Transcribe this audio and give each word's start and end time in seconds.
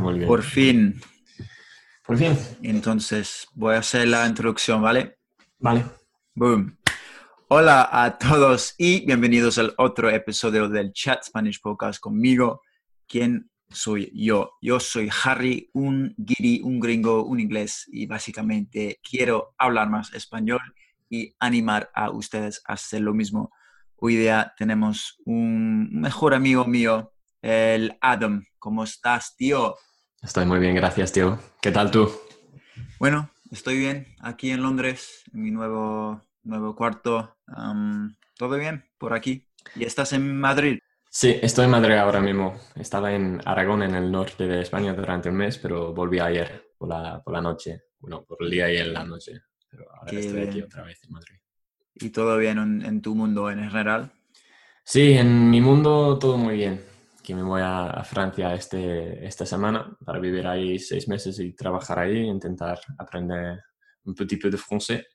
Muy 0.00 0.14
bien. 0.14 0.28
Por 0.28 0.42
fin. 0.42 1.00
Por 2.06 2.18
fin. 2.18 2.36
Entonces, 2.62 3.46
voy 3.54 3.74
a 3.74 3.78
hacer 3.78 4.08
la 4.08 4.26
introducción, 4.26 4.82
¿vale? 4.82 5.18
Vale. 5.58 5.84
Boom. 6.34 6.76
Hola 7.48 7.88
a 7.90 8.18
todos 8.18 8.74
y 8.78 9.06
bienvenidos 9.06 9.58
al 9.58 9.74
otro 9.78 10.10
episodio 10.10 10.68
del 10.68 10.92
Chat 10.92 11.24
Spanish 11.24 11.60
Podcast 11.60 12.00
conmigo. 12.00 12.62
¿Quién 13.06 13.50
soy 13.70 14.10
yo? 14.14 14.52
Yo 14.60 14.80
soy 14.80 15.08
Harry, 15.24 15.70
un 15.72 16.14
guiri, 16.16 16.60
un 16.62 16.80
gringo, 16.80 17.24
un 17.24 17.40
inglés 17.40 17.84
y 17.88 18.06
básicamente 18.06 19.00
quiero 19.08 19.54
hablar 19.58 19.88
más 19.88 20.12
español 20.14 20.60
y 21.08 21.34
animar 21.38 21.90
a 21.94 22.10
ustedes 22.10 22.62
a 22.66 22.74
hacer 22.74 23.02
lo 23.02 23.14
mismo. 23.14 23.52
Hoy 23.96 24.16
día 24.16 24.52
tenemos 24.58 25.18
un 25.24 25.88
mejor 25.92 26.34
amigo 26.34 26.64
mío, 26.64 27.13
el 27.44 27.96
Adam. 28.00 28.42
¿Cómo 28.58 28.84
estás, 28.84 29.36
tío? 29.36 29.76
Estoy 30.22 30.46
muy 30.46 30.58
bien, 30.58 30.74
gracias, 30.74 31.12
tío. 31.12 31.38
¿Qué 31.60 31.70
tal 31.70 31.90
tú? 31.90 32.10
Bueno, 32.98 33.30
estoy 33.50 33.78
bien 33.78 34.06
aquí 34.20 34.50
en 34.50 34.62
Londres, 34.62 35.24
en 35.34 35.42
mi 35.42 35.50
nuevo, 35.50 36.22
nuevo 36.42 36.74
cuarto. 36.74 37.36
¿Todo 38.38 38.56
bien 38.56 38.86
por 38.96 39.12
aquí? 39.12 39.46
¿Y 39.76 39.84
estás 39.84 40.14
en 40.14 40.40
Madrid? 40.40 40.78
Sí, 41.10 41.38
estoy 41.42 41.66
en 41.66 41.72
Madrid 41.72 41.96
ahora 41.96 42.20
mismo. 42.20 42.58
Estaba 42.76 43.12
en 43.12 43.42
Aragón, 43.44 43.82
en 43.82 43.94
el 43.94 44.10
norte 44.10 44.46
de 44.46 44.62
España, 44.62 44.94
durante 44.94 45.28
un 45.28 45.36
mes, 45.36 45.58
pero 45.58 45.92
volví 45.92 46.18
ayer 46.20 46.70
por 46.78 46.88
la, 46.88 47.22
por 47.22 47.34
la 47.34 47.42
noche. 47.42 47.82
Bueno, 47.98 48.24
por 48.24 48.38
el 48.40 48.50
día 48.50 48.72
y 48.72 48.78
en 48.78 48.94
la 48.94 49.04
noche. 49.04 49.32
Pero 49.68 49.84
ahora 49.94 50.10
Qué 50.10 50.20
estoy 50.20 50.48
aquí 50.48 50.62
otra 50.62 50.82
vez 50.82 51.04
en 51.04 51.12
Madrid. 51.12 51.36
¿Y 51.96 52.08
todo 52.08 52.38
bien 52.38 52.58
en, 52.58 52.84
en 52.84 53.02
tu 53.02 53.14
mundo 53.14 53.50
en 53.50 53.70
general? 53.70 54.12
Sí, 54.82 55.12
en 55.12 55.50
mi 55.50 55.60
mundo 55.60 56.18
todo 56.18 56.38
muy 56.38 56.56
bien. 56.56 56.93
Que 57.24 57.34
me 57.34 57.42
voy 57.42 57.62
a, 57.64 58.04
Francia 58.04 58.54
este, 58.54 59.26
esta 59.26 59.46
semana 59.46 59.96
para 60.04 60.20
vivir 60.20 60.46
ahí 60.46 60.78
seis 60.78 61.08
meses 61.08 61.40
y 61.40 61.54
trabajar 61.54 61.98
ahí, 61.98 62.18
intentar 62.18 62.78
aprender 62.98 63.60
un 64.04 64.14
petit 64.14 64.38
peu 64.38 64.50
de 64.50 64.58
francés. 64.58 65.06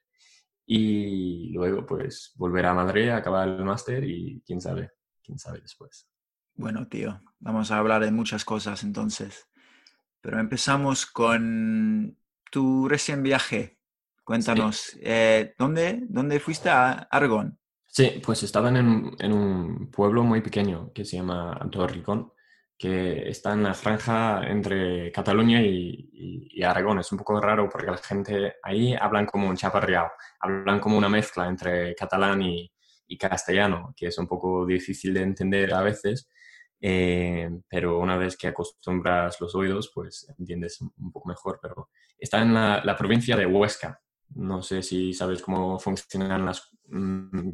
Y 0.65 1.51
luego, 1.53 1.85
pues, 1.85 2.33
volver 2.35 2.65
a 2.65 2.73
Madrid, 2.73 3.09
acabar 3.09 3.47
el 3.47 3.63
máster 3.63 4.03
y 4.03 4.41
quién 4.43 4.59
sabe, 4.59 4.89
quién 5.23 5.37
sabe 5.37 5.61
después. 5.61 6.07
Bueno, 6.55 6.87
tío, 6.87 7.21
vamos 7.39 7.69
a 7.69 7.77
hablar 7.77 8.03
de 8.03 8.11
muchas 8.11 8.43
cosas 8.43 8.83
entonces. 8.83 9.47
Pero 10.19 10.39
empezamos 10.39 11.05
con 11.05 12.17
tu 12.51 12.89
recién 12.89 13.21
viaje. 13.21 13.79
Cuéntanos, 14.23 14.97
eh, 15.01 15.53
¿dónde, 15.57 16.05
¿dónde 16.09 16.39
fuiste 16.39 16.69
a 16.69 17.07
Aragón? 17.11 17.59
Sí, 17.91 18.21
pues 18.23 18.43
estaban 18.43 18.77
en, 18.77 19.33
un 19.33 19.89
pueblo 19.91 20.23
muy 20.23 20.41
pequeño 20.41 20.91
que 20.93 21.03
se 21.03 21.17
llama 21.17 21.59
Torricón, 21.71 22.31
que 22.77 23.27
está 23.29 23.53
en 23.53 23.63
la 23.63 23.73
franja 23.73 24.43
entre 24.47 25.11
Cataluña 25.11 25.61
y, 25.61 26.61
Aragón. 26.63 26.99
Es 26.99 27.11
un 27.11 27.17
poco 27.17 27.41
raro 27.41 27.67
porque 27.69 27.91
la 27.91 27.97
gente 27.97 28.55
ahí 28.63 28.93
hablan 28.93 29.25
como 29.25 29.49
un 29.49 29.55
chaparreado, 29.57 30.11
hablan 30.39 30.79
como 30.79 30.97
una 30.97 31.09
mezcla 31.09 31.47
entre 31.47 31.95
catalán 31.95 32.41
y, 32.43 32.71
castellano, 33.17 33.93
que 33.97 34.07
es 34.07 34.17
un 34.19 34.27
poco 34.27 34.65
difícil 34.67 35.13
de 35.15 35.23
entender 35.23 35.73
a 35.73 35.81
veces, 35.81 36.29
eh, 36.79 37.49
pero 37.67 37.99
una 37.99 38.17
vez 38.17 38.37
que 38.37 38.47
acostumbras 38.47 39.41
los 39.41 39.55
oídos, 39.55 39.91
pues 39.93 40.27
entiendes 40.37 40.79
un 40.81 41.11
poco 41.11 41.27
mejor. 41.29 41.59
Pero 41.61 41.89
está 42.19 42.41
en 42.41 42.53
la, 42.53 42.81
la 42.83 42.95
provincia 42.95 43.35
de 43.35 43.47
Huesca. 43.47 43.99
No 44.35 44.61
sé 44.61 44.83
si 44.83 45.11
sabes 45.13 45.41
cómo 45.41 45.79
funcionan 45.79 46.45
las 46.45 46.69
mm, 46.87 47.49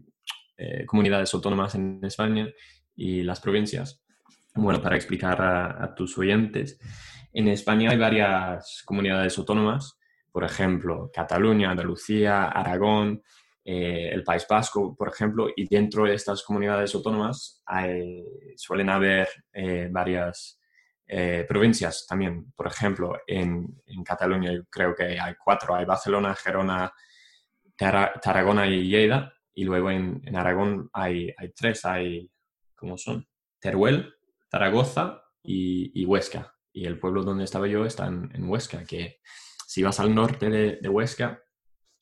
eh, 0.57 0.85
comunidades 0.85 1.33
autónomas 1.33 1.75
en 1.75 1.99
España 2.03 2.47
y 2.95 3.23
las 3.23 3.41
provincias. 3.41 4.01
Bueno, 4.53 4.81
para 4.81 4.95
explicar 4.95 5.41
a, 5.41 5.93
tus 5.93 6.17
oyentes, 6.17 6.79
en 7.33 7.49
España 7.49 7.91
hay 7.91 7.97
varias 7.97 8.81
comunidades 8.85 9.37
autónomas, 9.37 9.99
por 10.31 10.45
ejemplo, 10.45 11.11
Cataluña, 11.13 11.71
Andalucía, 11.71 12.45
Aragón, 12.45 13.21
eh, 13.65 14.09
el 14.13 14.23
País 14.23 14.45
Vasco, 14.49 14.95
por 14.95 15.09
ejemplo, 15.09 15.49
y 15.53 15.67
dentro 15.67 16.05
de 16.05 16.13
estas 16.13 16.41
comunidades 16.43 16.95
autónomas 16.95 17.61
suelen 18.55 18.89
haber 18.89 19.27
eh, 19.51 19.89
varias 19.91 20.59
provincias 21.47 22.05
también. 22.07 22.51
Por 22.55 22.67
ejemplo, 22.67 23.19
en, 23.27 23.81
Cataluña 24.05 24.51
creo 24.69 24.95
que 24.95 25.19
hay 25.19 25.35
cuatro, 25.35 25.75
hay 25.75 25.83
Barcelona, 25.83 26.33
Gerona, 26.33 26.91
Tarragona 27.75 28.65
y 28.67 28.87
Lleida, 28.87 29.35
y 29.55 29.63
luego 29.63 29.89
en, 29.89 30.21
Aragón 30.35 30.89
hay, 30.93 31.33
hay 31.37 31.51
tres, 31.53 31.85
hay, 31.85 32.29
¿cómo 32.75 32.97
son? 32.97 33.25
Teruel, 33.59 34.13
Zaragoza 34.51 35.23
y, 35.41 35.99
y 35.99 36.05
Huesca. 36.05 36.53
Y 36.73 36.85
el 36.85 36.99
pueblo 36.99 37.23
donde 37.23 37.45
estaba 37.45 37.67
yo 37.67 37.85
está 37.85 38.05
en, 38.07 38.29
en 38.35 38.49
Huesca, 38.49 38.83
que 38.83 39.21
si 39.65 39.81
vas 39.81 39.99
al 39.99 40.13
norte 40.13 40.49
de, 40.49 40.77
de 40.81 40.89
Huesca, 40.89 41.41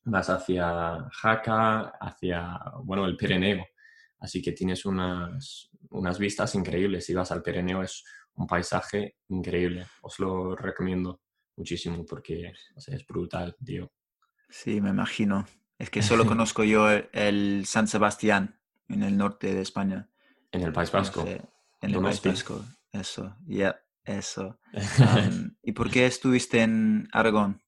vas 0.05 0.29
hacia 0.29 1.07
Jaca, 1.11 1.93
hacia, 2.01 2.59
bueno, 2.83 3.05
el 3.05 3.15
Pirineo. 3.15 3.65
Así 4.19 4.41
que 4.41 4.53
tienes 4.53 4.85
unas, 4.85 5.69
unas 5.91 6.17
vistas 6.17 6.55
increíbles. 6.55 7.05
Si 7.05 7.13
vas 7.13 7.31
al 7.31 7.43
Pirineo 7.43 7.83
es 7.83 8.03
un 8.35 8.47
paisaje 8.47 9.17
increíble. 9.29 9.85
Os 10.01 10.19
lo 10.19 10.55
recomiendo 10.55 11.21
muchísimo 11.55 12.05
porque 12.05 12.51
es 12.75 13.07
brutal, 13.07 13.55
tío. 13.63 13.91
Sí, 14.49 14.81
me 14.81 14.89
imagino. 14.89 15.45
Es 15.77 15.89
que 15.89 16.01
solo 16.01 16.25
conozco 16.27 16.63
yo 16.63 16.89
el, 16.89 17.09
el 17.13 17.65
San 17.65 17.87
Sebastián 17.87 18.59
en 18.89 19.03
el 19.03 19.17
norte 19.17 19.53
de 19.53 19.61
España. 19.61 20.09
En 20.51 20.61
el 20.61 20.73
País 20.73 20.91
Vasco. 20.91 21.25
en 21.25 21.41
el 21.81 22.01
País. 22.01 22.21
Vasco. 22.23 22.63
Eso, 22.91 23.35
ya, 23.47 23.81
eso. 24.05 24.59
¿Y 25.63 25.71
por 25.71 25.89
qué 25.89 26.05
estuviste 26.05 26.61
en 26.61 27.07
Aragón? 27.11 27.61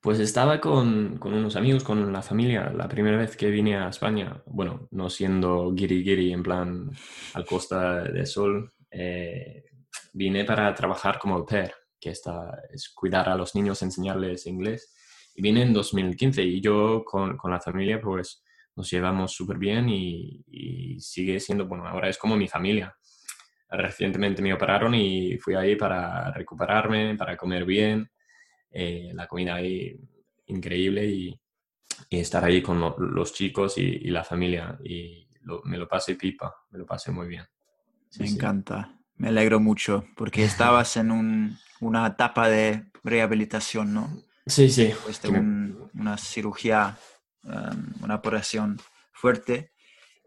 Pues 0.00 0.18
estaba 0.18 0.60
con, 0.60 1.18
con 1.18 1.32
unos 1.32 1.54
amigos, 1.54 1.84
con 1.84 2.12
la 2.12 2.22
familia, 2.22 2.70
la 2.70 2.88
primera 2.88 3.16
vez 3.16 3.36
que 3.36 3.50
vine 3.50 3.76
a 3.76 3.88
España, 3.88 4.42
bueno, 4.46 4.88
no 4.90 5.08
siendo 5.08 5.72
guiri 5.72 6.02
guiri 6.02 6.32
en 6.32 6.42
plan 6.42 6.90
al 7.34 7.46
Costa 7.46 8.02
del 8.02 8.26
Sol, 8.26 8.72
eh, 8.90 9.64
vine 10.12 10.44
para 10.44 10.74
trabajar 10.74 11.20
como 11.20 11.36
au 11.36 11.46
pair, 11.46 11.72
que 12.00 12.10
está, 12.10 12.50
es 12.72 12.88
cuidar 12.88 13.28
a 13.28 13.36
los 13.36 13.54
niños, 13.54 13.80
enseñarles 13.82 14.46
inglés. 14.46 14.92
Y 15.34 15.42
vine 15.42 15.62
en 15.62 15.72
2015 15.72 16.42
y 16.42 16.60
yo 16.60 17.02
con, 17.04 17.36
con 17.36 17.50
la 17.50 17.60
familia 17.60 18.00
pues 18.00 18.42
nos 18.76 18.90
llevamos 18.90 19.32
súper 19.32 19.58
bien 19.58 19.88
y, 19.88 20.44
y 20.46 21.00
sigue 21.00 21.38
siendo, 21.40 21.66
bueno, 21.66 21.86
ahora 21.86 22.08
es 22.08 22.18
como 22.18 22.36
mi 22.36 22.48
familia. 22.48 22.94
Recientemente 23.70 24.42
me 24.42 24.52
operaron 24.52 24.94
y 24.94 25.38
fui 25.38 25.54
ahí 25.54 25.76
para 25.76 26.30
recuperarme, 26.32 27.14
para 27.16 27.36
comer 27.36 27.64
bien 27.64 28.10
eh, 28.70 29.10
la 29.14 29.26
comida 29.26 29.54
ahí 29.54 29.98
increíble 30.46 31.06
y, 31.06 31.40
y 32.10 32.18
estar 32.18 32.44
ahí 32.44 32.60
con 32.62 32.80
lo- 32.80 32.98
los 32.98 33.32
chicos 33.32 33.78
y, 33.78 33.82
y 33.82 34.10
la 34.10 34.24
familia. 34.24 34.78
Y 34.84 35.26
lo- 35.42 35.62
me 35.64 35.78
lo 35.78 35.88
pasé 35.88 36.16
pipa, 36.16 36.54
me 36.70 36.78
lo 36.78 36.86
pasé 36.86 37.10
muy 37.12 37.28
bien. 37.28 37.44
Sí, 38.10 38.22
Me 38.22 38.28
sí. 38.28 38.34
encanta. 38.34 38.98
Me 39.16 39.28
alegro 39.28 39.60
mucho 39.60 40.04
porque 40.16 40.44
estabas 40.44 40.96
en 40.98 41.10
un- 41.10 41.56
una 41.80 42.06
etapa 42.06 42.48
de 42.50 42.84
rehabilitación, 43.04 43.94
¿no? 43.94 44.10
Sí, 44.46 44.68
sí. 44.70 44.86
Después 44.88 45.22
de 45.22 45.28
un- 45.28 45.90
una 45.94 46.16
cirugía, 46.18 46.96
um, 47.44 48.04
una 48.04 48.16
operación 48.16 48.78
fuerte. 49.12 49.72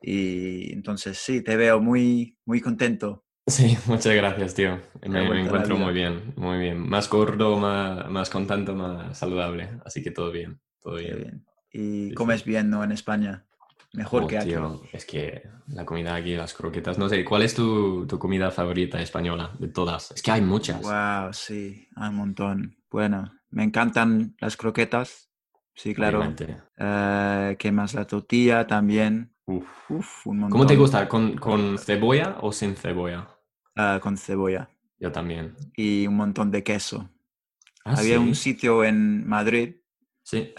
Y 0.01 0.71
entonces 0.73 1.17
sí, 1.17 1.41
te 1.41 1.55
veo 1.55 1.79
muy, 1.81 2.37
muy 2.45 2.61
contento. 2.61 3.25
Sí, 3.47 3.77
muchas 3.87 4.15
gracias, 4.15 4.55
tío. 4.55 4.79
Me, 5.03 5.29
me 5.29 5.41
encuentro 5.41 5.77
muy 5.77 5.93
bien, 5.93 6.33
muy 6.35 6.57
bien. 6.59 6.79
Más 6.89 7.09
gordo, 7.09 7.57
más, 7.57 8.09
más 8.09 8.29
contento, 8.29 8.75
más 8.75 9.17
saludable. 9.17 9.69
Así 9.85 10.01
que 10.03 10.11
todo 10.11 10.31
bien, 10.31 10.59
todo 10.81 10.95
bien. 10.95 11.17
bien. 11.17 11.45
Y 11.71 12.09
Sí, 12.09 12.15
comes 12.15 12.43
sí. 12.43 12.49
bien, 12.49 12.69
¿no? 12.69 12.83
En 12.83 12.91
España. 12.91 13.45
Mejor 13.93 14.23
Oh, 14.23 14.27
que 14.27 14.37
aquí. 14.37 14.49
tío, 14.49 14.81
es 14.93 15.05
que 15.05 15.43
la 15.67 15.85
comida 15.85 16.15
aquí, 16.15 16.35
las 16.35 16.53
croquetas, 16.53 16.97
no 16.97 17.07
sé, 17.09 17.23
¿cuál 17.23 17.43
es 17.43 17.53
tu, 17.55 18.05
tu 18.07 18.17
comida 18.19 18.51
favorita 18.51 19.01
española 19.01 19.55
de 19.59 19.67
todas? 19.69 20.11
Es 20.11 20.21
que 20.21 20.31
hay 20.31 20.41
muchas. 20.41 20.81
Wow, 20.83 21.33
sí, 21.33 21.87
hay 21.95 22.09
un 22.09 22.15
montón. 22.15 22.77
Bueno, 22.91 23.34
me 23.49 23.63
encantan 23.63 24.35
las 24.39 24.57
croquetas. 24.57 25.29
Sí, 25.73 25.93
claro. 25.93 26.23
Eh, 26.77 27.55
¿qué 27.59 27.71
más? 27.71 27.93
La 27.93 28.05
tortilla 28.05 28.65
también. 28.65 29.33
Uf. 29.45 29.67
Uf, 29.89 30.27
un 30.27 30.49
¿Cómo 30.49 30.65
te 30.65 30.75
gusta? 30.75 31.07
¿Con, 31.07 31.37
con 31.37 31.77
cebolla 31.77 32.37
o 32.41 32.51
sin 32.51 32.75
cebolla? 32.75 33.27
Ah, 33.75 33.99
con 34.01 34.17
cebolla. 34.17 34.69
Yo 34.97 35.11
también. 35.11 35.55
Y 35.75 36.07
un 36.07 36.15
montón 36.15 36.49
de 36.49 36.63
queso. 36.63 37.09
Ah, 37.83 37.95
Había 37.97 38.19
un 38.19 38.33
sitio 38.33 38.83
en 38.83 39.27
Madrid 39.27 39.75
sí. 40.23 40.53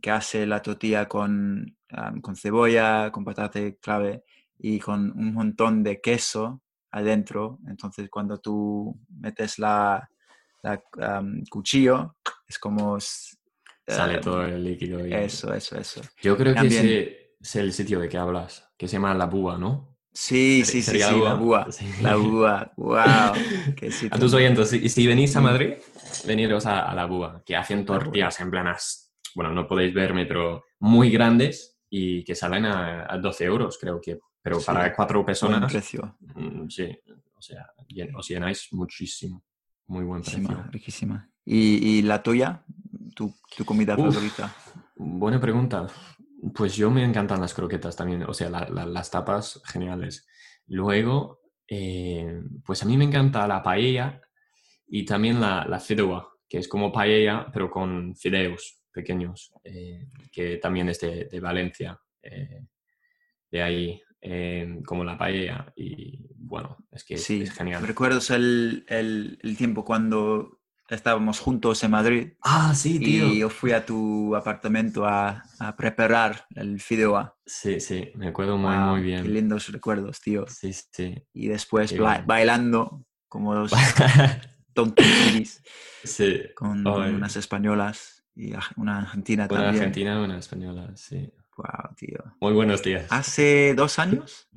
que 0.00 0.10
hace 0.10 0.46
la 0.46 0.62
tortilla 0.62 1.08
con, 1.08 1.76
con 2.20 2.36
cebolla, 2.36 3.10
con 3.10 3.24
patata 3.24 3.58
clave 3.80 4.22
y 4.58 4.78
con 4.78 5.10
un 5.18 5.32
montón 5.34 5.82
de 5.82 6.00
queso 6.00 6.62
adentro. 6.92 7.58
Entonces, 7.66 8.08
cuando 8.08 8.38
tú 8.38 8.96
metes 9.08 9.58
la, 9.58 10.08
la, 10.62 10.82
cuchillo, 11.50 12.16
es 12.46 12.58
como... 12.58 12.98
Sale 13.00 14.14
am, 14.14 14.20
todo 14.20 14.44
el 14.44 14.62
líquido. 14.62 15.06
y- 15.06 15.12
eso, 15.12 15.52
eso, 15.52 15.76
eso. 15.76 16.00
Yo 16.22 16.36
creo 16.36 16.52
que 16.54 16.60
También- 16.60 16.86
ese 16.86 17.34
es 17.40 17.56
el 17.56 17.72
sitio 17.72 17.98
de 18.00 18.08
que 18.08 18.16
hablas, 18.16 18.70
que 18.78 18.86
se 18.86 18.92
llama 18.94 19.12
La 19.14 19.26
Búa, 19.26 19.58
¿no? 19.58 19.98
Sí, 20.14 20.62
sí, 20.66 20.82
sí, 20.82 20.98
la 20.98 21.34
búa. 21.34 21.66
Sí. 21.72 21.90
La 22.02 22.16
búa, 22.16 22.70
wow. 22.76 22.94
Qué 23.74 23.86
A 23.88 23.90
sitio. 23.90 24.20
tus 24.20 24.34
oyentes, 24.34 24.68
si, 24.68 24.86
si 24.88 25.06
venís 25.06 25.34
a 25.36 25.40
Mm. 25.40 25.44
Madrid, 25.44 25.74
veniros 26.26 26.66
a, 26.66 26.90
a 26.90 26.94
La 26.94 27.06
Búa, 27.06 27.42
que 27.46 27.56
hacen 27.56 27.84
tortillas 27.86 28.38
en 28.40 28.50
planas, 28.50 29.14
bueno, 29.34 29.52
no 29.52 29.66
podéis 29.66 29.94
verme, 29.94 30.26
pero 30.26 30.64
muy 30.80 31.10
grandes 31.10 31.78
y 31.88 32.22
que 32.24 32.34
salen 32.34 32.66
a, 32.66 33.06
a 33.12 33.18
12 33.18 33.44
euros, 33.44 33.78
creo 33.80 34.00
que. 34.00 34.18
Pero 34.42 34.58
Sí, 34.60 34.66
para 34.66 34.94
cuatro 34.94 35.20
Buen 35.20 35.26
personas, 35.26 35.72
precio. 35.72 36.16
mm, 36.20 36.68
sí, 36.68 36.88
o 37.34 37.40
sea, 37.40 37.66
os 38.16 38.28
llenáis 38.28 38.68
muchísimo. 38.72 39.42
Muy 39.86 40.04
buen 40.04 40.22
precio. 40.22 40.38
Riquísima, 40.40 40.70
riquísima. 40.70 41.30
¿Y, 41.44 41.98
y 41.98 42.02
la 42.02 42.22
tuya? 42.22 42.64
¿Tu, 43.14 43.34
tu 43.56 43.64
comida 43.64 43.94
Uf. 43.96 44.06
favorita? 44.14 44.54
Buena 44.96 45.40
pregunta. 45.40 45.86
Pues 46.54 46.76
yo 46.76 46.90
me 46.90 47.04
encantan 47.04 47.40
las 47.40 47.54
croquetas 47.54 47.94
también, 47.96 48.22
o 48.24 48.34
sea, 48.34 48.50
la- 48.50 48.68
la- 48.68 48.86
las 48.86 49.10
tapas 49.10 49.60
geniales. 49.64 50.26
Luego, 50.66 51.40
eh, 51.68 52.42
pues 52.64 52.82
a 52.82 52.86
mí 52.86 52.96
me 52.96 53.04
encanta 53.04 53.46
la 53.46 53.62
paella 53.62 54.20
y 54.86 55.04
también 55.04 55.40
la, 55.40 55.64
la 55.66 55.80
que 56.48 56.58
es 56.58 56.68
como 56.68 56.92
paella, 56.92 57.46
pero 57.52 57.70
con 57.70 58.14
fideos 58.16 58.82
pequeños, 58.92 59.52
eh, 59.64 60.08
que 60.30 60.58
también 60.58 60.88
es 60.88 61.00
de, 61.00 61.24
de 61.26 61.40
Valencia, 61.40 61.98
eh, 62.22 62.66
de 63.50 63.62
ahí, 63.62 64.02
eh, 64.22 64.80
como 64.86 65.04
la 65.04 65.18
paella. 65.18 65.72
Y 65.76 66.26
bueno, 66.36 66.78
es 66.90 67.04
que 67.04 67.14
es, 67.14 67.24
Sí, 67.24 67.42
es 67.42 67.52
genial. 67.52 67.82
¿recuerdas 67.86 68.30
el, 68.30 68.84
el- 68.88 69.38
el 69.42 69.56
tiempo 69.56 69.84
cuando 69.84 70.60
estábamos 70.88 71.40
juntos 71.40 71.82
en 71.84 71.90
Madrid? 71.90 72.32
Ah, 72.42 72.74
sí, 72.74 72.98
tío. 72.98 73.26
Y 73.26 73.38
yo 73.40 73.50
fui 73.50 73.72
a 73.72 73.84
tu 73.84 74.34
apartamento 74.36 75.06
a, 75.06 75.42
a 75.58 75.76
preparar 75.76 76.46
el 76.54 76.80
fideuà. 76.80 77.34
Sí, 77.46 77.80
sí, 77.80 78.10
me 78.14 78.28
acuerdo 78.28 78.56
muy, 78.56 78.74
Wow, 78.74 78.90
muy 78.92 79.00
Qué 79.00 79.06
bien. 79.06 79.32
lindos 79.34 79.68
recuerdos, 79.72 80.20
tío. 80.20 80.46
Sí, 80.48 80.72
sí. 80.72 81.14
Y 81.32 81.48
después 81.48 81.92
Qué 81.92 81.98
ba- 81.98 82.22
bailando 82.26 83.04
como 83.28 83.54
los 83.54 83.72
tontos 84.74 85.06
guiris 85.06 85.62
sí. 86.04 86.42
con 86.54 86.86
unas 86.86 87.36
españolas 87.36 88.24
y 88.34 88.52
una 88.76 88.98
argentina 88.98 89.48
Una 89.48 89.62
también. 89.62 89.74
argentina, 89.74 90.20
una 90.22 90.38
española, 90.38 90.92
sí. 90.96 91.32
Wow, 91.56 91.94
tío. 91.96 92.18
Muy 92.40 92.52
buenos 92.54 92.82
días. 92.82 93.06
¿Hace 93.10 93.74
dos 93.74 93.98
años? 93.98 94.48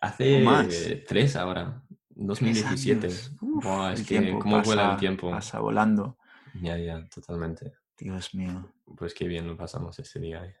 Hace 0.00 0.42
más. 0.42 0.68
tres 1.06 1.36
ahora, 1.36 1.82
Tres 1.88 2.26
2017. 2.26 3.06
años. 3.06 3.32
Uf, 3.40 3.64
Buah, 3.64 3.92
es 3.92 4.00
el 4.00 4.06
que 4.06 4.18
tiempo 4.20 4.38
cómo 4.40 4.62
vuela 4.62 4.82
el 4.82 4.88
pasa- 4.88 5.00
tiempo. 5.00 5.30
Pasa 5.30 5.60
volando. 5.60 6.18
Ya, 6.54 6.76
ya, 6.76 7.06
totalmente. 7.08 7.72
Dios 7.98 8.34
mío. 8.34 8.72
Pues 8.96 9.14
qué 9.14 9.26
bien 9.28 9.46
lo 9.46 9.56
pasamos 9.56 9.98
ese 9.98 10.18
día. 10.18 10.44
eh. 10.44 10.56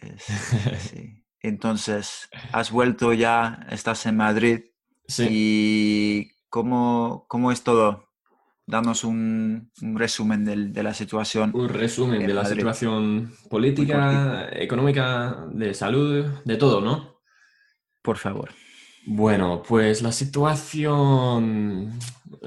Es- 0.00 0.24
sí. 0.94 1.22
Entonces, 1.40 2.28
has 2.52 2.70
vuelto 2.70 3.12
ya, 3.12 3.66
estás 3.70 4.06
en 4.06 4.16
Madrid. 4.16 4.60
Sí, 5.06 5.26
¿Y 5.30 6.32
cómo, 6.48 7.26
cómo 7.28 7.52
es 7.52 7.62
todo? 7.62 8.05
Danos 8.66 9.04
un, 9.04 9.70
un 9.80 9.98
resumen 9.98 10.44
del- 10.44 10.72
de 10.72 10.82
la 10.82 10.92
situación. 10.92 11.52
un 11.54 11.68
resumen 11.68 12.20
en 12.22 12.26
de 12.26 12.34
la 12.34 12.42
Madrid. 12.42 12.56
situación 12.56 13.32
política, 13.48 14.48
económica, 14.52 15.46
de 15.52 15.72
salud, 15.72 16.24
de 16.44 16.56
todo, 16.56 16.80
¿no? 16.80 17.20
Por 18.02 18.16
favor. 18.18 18.50
Bueno, 19.06 19.62
pues 19.62 20.02
la 20.02 20.10
situación, 20.10 21.92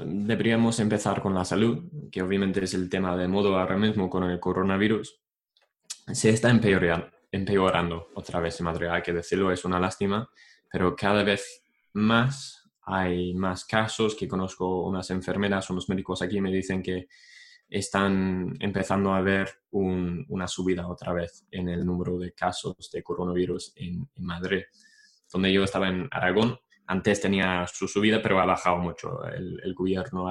deberíamos 0.04 0.78
empezar 0.80 1.22
con 1.22 1.34
la 1.34 1.44
salud, 1.46 1.84
que 2.12 2.20
obviamente 2.20 2.62
es 2.62 2.74
el 2.74 2.90
tema 2.90 3.16
de 3.16 3.26
modo 3.28 3.58
ahora 3.58 3.78
mismo 3.78 4.10
con 4.10 4.24
el 4.24 4.38
coronavirus. 4.38 5.18
Se 6.12 6.28
está 6.28 6.50
empeoran- 6.50 7.10
empeorando 7.32 8.08
otra 8.14 8.40
vez 8.40 8.60
en 8.60 8.64
Madrid, 8.64 8.88
hay 8.88 9.00
que 9.02 9.14
decirlo, 9.14 9.50
es 9.52 9.64
una 9.64 9.80
lástima, 9.80 10.28
pero 10.70 10.94
cada 10.94 11.22
vez 11.22 11.62
más 11.94 12.59
hay 12.82 13.34
más 13.34 13.64
casos, 13.64 14.14
que 14.14 14.28
conozco 14.28 14.82
unas 14.86 15.10
enfermeras, 15.10 15.70
unos 15.70 15.88
médicos 15.88 16.22
aquí 16.22 16.40
me 16.40 16.52
dicen 16.52 16.82
que 16.82 17.08
están 17.68 18.56
empezando 18.60 19.12
a 19.14 19.20
ver 19.20 19.48
un- 19.70 20.24
una 20.28 20.48
subida 20.48 20.88
otra 20.88 21.12
vez 21.12 21.46
en 21.50 21.68
el 21.68 21.84
número 21.86 22.18
de 22.18 22.32
casos 22.32 22.90
de 22.92 23.02
coronavirus 23.02 23.72
en, 23.76 24.08
en 24.14 24.24
Madrid 24.24 24.62
donde 25.32 25.52
yo 25.52 25.62
estaba 25.62 25.88
en 25.88 26.08
Aragón, 26.10 26.58
antes 26.86 27.20
tenía 27.20 27.64
su 27.68 27.86
subida, 27.86 28.20
pero 28.20 28.40
ha 28.40 28.46
bajado 28.46 28.78
mucho. 28.78 29.24
El, 29.24 29.60
el 29.62 29.74
gobierno 29.74 30.26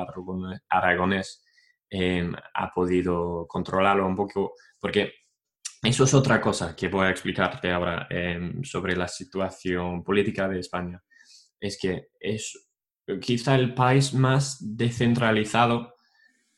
aragonés 0.69 1.45
eh, 1.89 2.29
ha 2.53 2.69
podido 2.73 3.47
controlarlo 3.47 4.05
un 4.05 4.15
poco, 4.17 4.55
porque 4.77 5.13
eso 5.81 6.03
es 6.03 6.13
otra 6.13 6.41
cosa 6.41 6.75
que 6.75 6.89
voy 6.89 7.05
a 7.07 7.11
explicarte 7.11 7.71
ahora 7.71 8.07
eh, 8.09 8.55
sobre 8.63 8.95
la 8.97 9.07
situación 9.07 10.03
política 10.03 10.49
de 10.49 10.59
España. 10.59 11.01
Es 11.59 11.79
que 11.79 12.09
es 12.19 12.69
quizá 13.21 13.55
el 13.55 13.73
país 13.73 14.13
más 14.13 14.57
descentralizado 14.61 15.95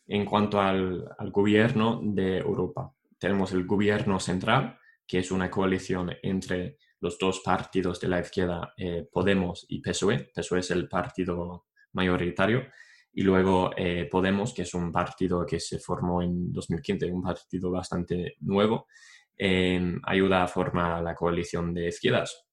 en 0.07 0.25
cuanto 0.25 0.59
al, 0.59 1.07
al 1.18 1.31
gobierno 1.31 2.01
de 2.03 2.39
Europa. 2.39 2.94
Tenemos 3.18 3.51
el 3.53 3.65
gobierno 3.65 4.19
central, 4.19 4.77
que 5.07 5.19
es 5.19 5.31
una 5.31 5.50
coalición 5.50 6.12
entre 6.21 6.77
los 7.01 7.18
dos 7.18 7.42
partidos 7.42 8.00
de 8.00 8.07
la 8.07 8.19
izquierda, 8.19 8.74
eh, 8.77 9.07
Podemos 9.12 9.65
y 9.68 9.81
PSOE. 9.81 10.31
PSOE 10.33 10.59
es 10.59 10.71
el 10.71 10.88
partido 10.88 11.65
mayoritario. 11.94 12.68
Y 13.13 13.24
luego 13.24 13.71
eh, 13.75 14.07
Podemos, 14.09 14.53
que 14.53 14.62
es 14.62 14.74
un 14.74 14.92
partido 14.92 15.45
que 15.45 15.59
se 15.59 15.80
formó 15.80 16.21
en 16.21 16.53
2015, 16.53 17.12
un 17.12 17.21
partido 17.21 17.71
bastante 17.71 18.36
nuevo, 18.42 18.88
eh, 19.38 19.95
ayuda 20.03 20.44
a 20.44 20.48
formar 20.48 21.01
la 21.01 21.15
coalición 21.15 21.74
de 21.74 21.89
izquierdas. 21.89 22.48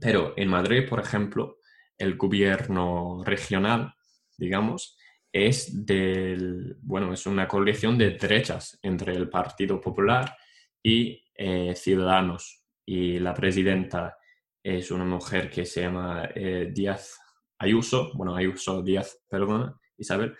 Pero 0.00 0.34
en 0.36 0.48
Madrid, 0.48 0.88
por 0.88 1.00
ejemplo, 1.00 1.56
el 2.00 2.16
gobierno 2.16 3.22
regional, 3.24 3.94
digamos, 4.36 4.96
es 5.32 5.86
del, 5.86 6.76
bueno, 6.82 7.12
es 7.12 7.26
una 7.26 7.46
coalición 7.46 7.96
de 7.96 8.10
derechas 8.10 8.78
entre 8.82 9.12
el 9.12 9.28
Partido 9.28 9.80
Popular 9.80 10.36
y 10.82 11.24
eh, 11.34 11.74
Ciudadanos. 11.76 12.64
Y 12.84 13.18
la 13.18 13.34
presidenta 13.34 14.16
es 14.62 14.90
una 14.90 15.04
mujer 15.04 15.50
que 15.50 15.64
se 15.64 15.82
llama 15.82 16.28
eh, 16.34 16.70
Díaz 16.72 17.18
Ayuso, 17.58 18.10
bueno, 18.14 18.34
Ayuso 18.34 18.82
Díaz, 18.82 19.22
perdona, 19.28 19.78
Isabel, 19.96 20.34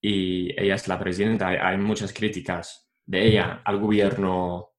y 0.00 0.50
ella 0.60 0.74
es 0.74 0.86
la 0.86 0.98
presidenta. 0.98 1.48
Hay, 1.48 1.78
muchas 1.78 2.12
críticas 2.12 2.90
de 3.04 3.26
ella 3.26 3.62
al 3.64 3.78
gobierno 3.78 4.70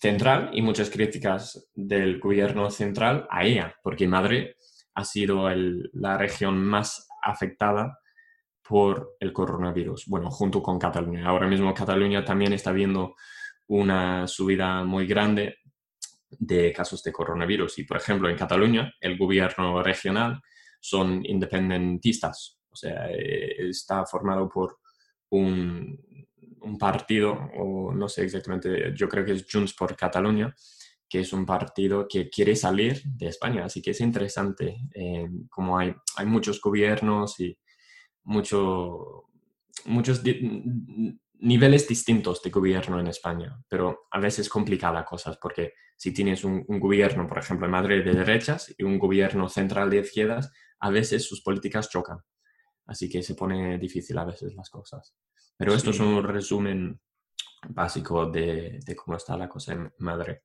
central 0.00 0.50
y 0.52 0.62
muchas 0.62 0.90
críticas 0.90 1.70
del 1.74 2.18
gobierno 2.18 2.70
central 2.70 3.26
a 3.30 3.44
ella, 3.44 3.76
porque 3.82 4.08
Madrid 4.08 4.48
ha 4.96 5.04
sido 5.04 5.48
el- 5.48 5.90
la 5.92 6.16
región 6.18 6.58
más 6.64 7.06
afectada 7.22 7.98
por 8.66 9.16
el 9.20 9.32
coronavirus, 9.32 10.06
bueno, 10.06 10.30
junto 10.30 10.62
con 10.62 10.78
Cataluña. 10.78 11.26
Ahora 11.28 11.46
mismo 11.46 11.72
Cataluña 11.72 12.24
también 12.24 12.52
está 12.52 12.72
viendo 12.72 13.14
una 13.68 14.26
subida 14.26 14.82
muy 14.84 15.06
grande 15.06 15.58
de 16.30 16.72
casos 16.72 17.02
de 17.02 17.12
coronavirus. 17.12 17.78
Y, 17.78 17.84
por 17.84 17.98
ejemplo, 17.98 18.28
en 18.28 18.36
Cataluña, 18.36 18.92
el 19.00 19.16
gobierno 19.16 19.82
regional 19.82 20.40
son 20.80 21.24
independentistas, 21.24 22.58
o 22.70 22.76
sea, 22.76 23.08
eh, 23.10 23.68
está 23.68 24.04
formado 24.06 24.48
por 24.48 24.78
un, 25.30 25.98
un 26.60 26.78
partido, 26.78 27.32
o 27.58 27.92
no 27.92 28.08
sé 28.08 28.24
exactamente, 28.24 28.92
yo 28.94 29.08
creo 29.08 29.24
que 29.24 29.32
es 29.32 29.46
Junts 29.50 29.74
por 29.74 29.94
Cataluña, 29.96 30.54
que 31.08 31.20
es 31.20 31.32
un 31.32 31.46
partido 31.46 32.06
que 32.08 32.28
quiere 32.28 32.56
salir 32.56 33.02
de 33.04 33.28
España. 33.28 33.64
Así 33.64 33.80
que 33.82 33.92
es 33.92 34.00
interesante 34.00 34.76
eh, 34.94 35.28
como 35.50 35.78
hay, 35.78 35.94
hay 36.16 36.26
muchos 36.26 36.60
gobiernos 36.60 37.38
y 37.40 37.56
mucho, 38.24 39.24
muchos 39.84 40.22
di- 40.22 41.18
niveles 41.38 41.86
distintos 41.86 42.42
de 42.42 42.50
gobierno 42.50 42.98
en 42.98 43.08
España, 43.08 43.56
pero 43.68 44.06
a 44.10 44.18
veces 44.18 44.48
complica 44.48 44.90
las 44.92 45.06
cosas 45.06 45.38
porque 45.40 45.74
si 45.96 46.12
tienes 46.12 46.44
un, 46.44 46.64
un 46.66 46.80
gobierno, 46.80 47.26
por 47.26 47.38
ejemplo, 47.38 47.66
en 47.66 47.72
Madrid 47.72 48.04
de 48.04 48.14
derechas 48.14 48.74
y 48.76 48.84
un 48.84 48.98
gobierno 48.98 49.48
central 49.48 49.90
de 49.90 50.00
izquierdas, 50.00 50.50
a 50.80 50.90
veces 50.90 51.26
sus 51.26 51.42
políticas 51.42 51.88
chocan. 51.88 52.18
Así 52.86 53.08
que 53.08 53.22
se 53.22 53.34
pone 53.34 53.78
difícil 53.78 54.16
a 54.18 54.24
veces 54.24 54.54
las 54.54 54.70
cosas. 54.70 55.14
Pero 55.56 55.74
esto 55.74 55.90
es 55.90 56.00
un 56.00 56.22
resumen 56.22 57.00
básico 57.68 58.26
de, 58.26 58.78
de 58.84 58.96
cómo 58.96 59.16
está 59.16 59.36
la 59.36 59.48
cosa 59.48 59.72
en 59.72 59.92
Madrid. 59.98 60.36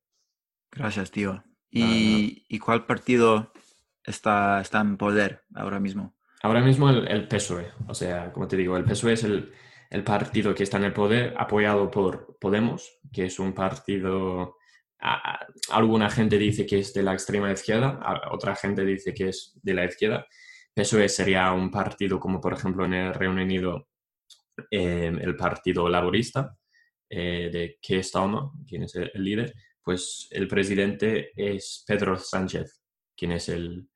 Gracias, 0.71 1.11
tío. 1.11 1.43
¿Y, 1.69 2.45
y 2.49 2.59
cuál 2.59 2.85
partido 2.85 3.51
está, 4.03 4.61
está 4.61 4.81
en 4.81 4.97
poder 4.97 5.43
ahora 5.55 5.79
mismo? 5.79 6.15
Ahora 6.43 6.61
mismo 6.61 6.89
el, 6.89 7.07
el 7.07 7.27
PSOE, 7.27 7.71
o 7.87 7.93
sea, 7.93 8.31
como 8.33 8.47
te 8.47 8.57
digo, 8.57 8.75
el 8.75 8.83
PSOE 8.83 9.13
es 9.13 9.23
el, 9.23 9.53
el 9.91 10.03
partido 10.03 10.55
que 10.55 10.63
está 10.63 10.77
en 10.77 10.85
el 10.85 10.93
poder, 10.93 11.35
apoyado 11.37 11.91
por 11.91 12.37
Podemos, 12.39 12.99
que 13.11 13.25
es 13.25 13.39
un 13.39 13.53
partido, 13.53 14.57
alguna 15.69 16.09
gente 16.09 16.37
dice 16.37 16.65
que 16.65 16.79
es 16.79 16.93
de 16.93 17.03
la 17.03 17.13
extrema 17.13 17.51
izquierda, 17.51 17.99
otra 18.31 18.55
gente 18.55 18.83
dice 18.83 19.13
que 19.13 19.29
es 19.29 19.59
de 19.61 19.73
la 19.73 19.85
izquierda. 19.85 20.25
PSOE 20.73 21.09
sería 21.09 21.51
un 21.51 21.69
partido 21.69 22.19
como 22.19 22.39
por 22.39 22.53
ejemplo 22.53 22.85
en 22.85 22.93
el 22.93 23.13
Reino 23.13 23.33
Unido 23.33 23.89
eh, 24.69 25.11
el 25.19 25.35
Partido 25.35 25.89
Laborista 25.89 26.55
eh, 27.09 27.49
de 27.51 27.77
Keir 27.81 28.03
Starmer, 28.03 28.43
quien 28.65 28.83
es 28.83 28.95
el, 28.95 29.11
líder, 29.15 29.53
pues 29.83 30.27
el 30.31 30.47
presidente 30.47 31.31
es 31.35 31.83
Pedro 31.87 32.17
Sánchez, 32.17 32.81
quien 33.15 33.33
es 33.33 33.49
el, 33.49 33.87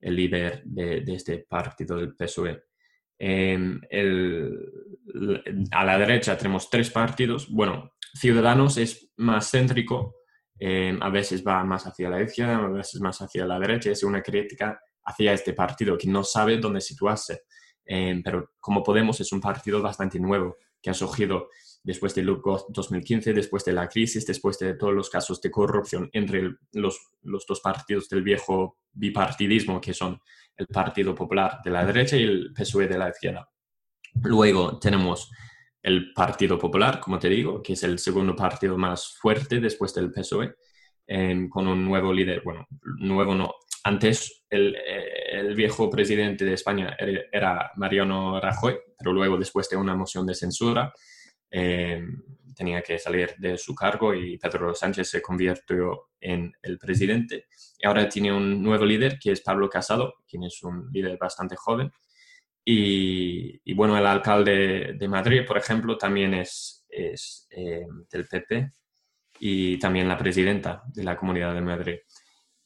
líder 0.00 0.62
de, 0.64 1.00
de, 1.00 1.14
este 1.14 1.38
partido 1.38 1.96
del 1.96 2.14
PSOE. 2.14 2.62
Em, 3.18 3.80
a 5.72 5.84
la 5.84 5.98
derecha 5.98 6.36
tenemos 6.36 6.68
tres 6.68 6.90
partidos. 6.90 7.48
Bueno, 7.50 7.92
Ciudadanos 8.14 8.76
es 8.76 9.12
más 9.16 9.50
céntrico, 9.50 10.16
em, 10.58 11.02
a 11.02 11.10
veces 11.10 11.42
va 11.46 11.64
más 11.64 11.86
hacia 11.86 12.10
la 12.10 12.22
izquierda, 12.22 12.56
a 12.56 12.68
veces 12.68 13.00
más 13.00 13.20
hacia 13.20 13.46
la 13.46 13.58
derecha. 13.58 13.90
Es 13.90 14.02
una 14.02 14.22
crítica 14.22 14.78
hacia 15.04 15.32
este 15.32 15.52
partido 15.52 15.96
que 15.96 16.08
no 16.08 16.24
sabe 16.24 16.58
dónde 16.58 16.80
situarse. 16.80 17.42
Em, 17.84 18.22
pero 18.22 18.52
como 18.60 18.82
Podemos 18.82 19.20
es 19.20 19.32
un 19.32 19.40
partido 19.40 19.80
bastante 19.80 20.18
nuevo 20.18 20.56
que 20.82 20.90
ha 20.90 20.94
surgido 20.94 21.48
después 21.86 22.16
del 22.16 22.26
2015, 22.26 23.32
después 23.32 23.64
de 23.64 23.72
la 23.72 23.88
crisis, 23.88 24.26
después 24.26 24.58
de 24.58 24.74
todos 24.74 24.92
los 24.92 25.08
casos 25.08 25.40
de 25.40 25.52
corrupción 25.52 26.10
entre 26.12 26.56
los, 26.72 26.98
los 27.22 27.46
dos 27.46 27.60
partidos 27.60 28.08
del 28.08 28.24
viejo 28.24 28.78
bipartidismo 28.92 29.80
que 29.80 29.94
son 29.94 30.18
el 30.56 30.66
Partido 30.66 31.14
Popular 31.14 31.60
de 31.64 31.70
la 31.70 31.86
derecha 31.86 32.16
y 32.16 32.24
el 32.24 32.52
PSOE 32.52 32.88
de 32.88 32.98
la 32.98 33.10
izquierda. 33.10 33.48
Luego 34.24 34.80
tenemos 34.80 35.30
el 35.80 36.12
Partido 36.12 36.58
Popular, 36.58 36.98
como 36.98 37.20
te 37.20 37.28
digo, 37.28 37.62
que 37.62 37.74
es 37.74 37.82
el 37.84 38.00
segundo 38.00 38.34
partido 38.34 38.76
más 38.76 39.16
fuerte 39.20 39.60
después 39.60 39.94
del 39.94 40.10
PSOE, 40.10 40.56
em, 41.06 41.48
con 41.48 41.68
un 41.68 41.84
nuevo 41.84 42.12
líder, 42.12 42.42
bueno, 42.44 42.66
nuevo 42.98 43.32
no. 43.32 43.54
Antes 43.84 44.44
el, 44.50 44.74
eh, 44.74 45.38
el, 45.38 45.54
viejo 45.54 45.88
presidente 45.88 46.44
de 46.44 46.54
España 46.54 46.96
era 47.30 47.70
Mariano 47.76 48.40
Rajoy, 48.40 48.76
pero 48.98 49.12
luego 49.12 49.36
después 49.36 49.68
de 49.68 49.76
una 49.76 49.94
moción 49.94 50.26
de 50.26 50.34
censura 50.34 50.92
em, 51.50 52.22
tenía 52.54 52.82
que 52.82 52.98
salir 52.98 53.34
de 53.38 53.58
su 53.58 53.74
cargo 53.74 54.14
y 54.14 54.38
Pedro 54.38 54.74
Sánchez 54.74 55.10
se 55.10 55.22
convirtió 55.22 56.08
en 56.18 56.52
el 56.62 56.78
presidente. 56.78 57.46
Y 57.78 57.86
ahora 57.86 58.08
tiene 58.08 58.32
un 58.32 58.62
nuevo 58.62 58.84
líder 58.84 59.18
que 59.18 59.32
es 59.32 59.42
Pablo 59.42 59.68
Casado, 59.68 60.14
quien 60.26 60.44
es 60.44 60.62
un 60.62 60.88
líder 60.90 61.18
bastante 61.18 61.54
joven. 61.54 61.92
Y, 62.64 63.72
bueno, 63.74 63.96
el 63.96 64.06
alcalde 64.06 64.94
de 64.98 65.08
Madrid, 65.08 65.42
por 65.46 65.56
ejemplo, 65.56 65.96
también 65.96 66.34
es, 66.34 66.84
es 66.88 67.46
eh, 67.50 67.86
del 68.10 68.26
PP 68.26 68.72
y 69.38 69.78
también 69.78 70.08
la 70.08 70.18
presidenta 70.18 70.82
de 70.92 71.04
la 71.04 71.16
Comunidad 71.16 71.54
de 71.54 71.60
Madrid. 71.60 71.96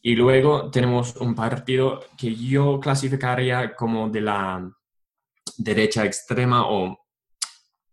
Y 0.01 0.15
luego 0.15 0.71
tenemos 0.71 1.17
un 1.17 1.35
partido 1.35 2.01
que 2.17 2.35
yo 2.35 2.81
clasificaría 2.81 3.75
como 3.75 4.09
de 4.09 4.23
la 4.23 4.73
derecha 5.59 6.07
extrema 6.07 6.67
o 6.71 6.99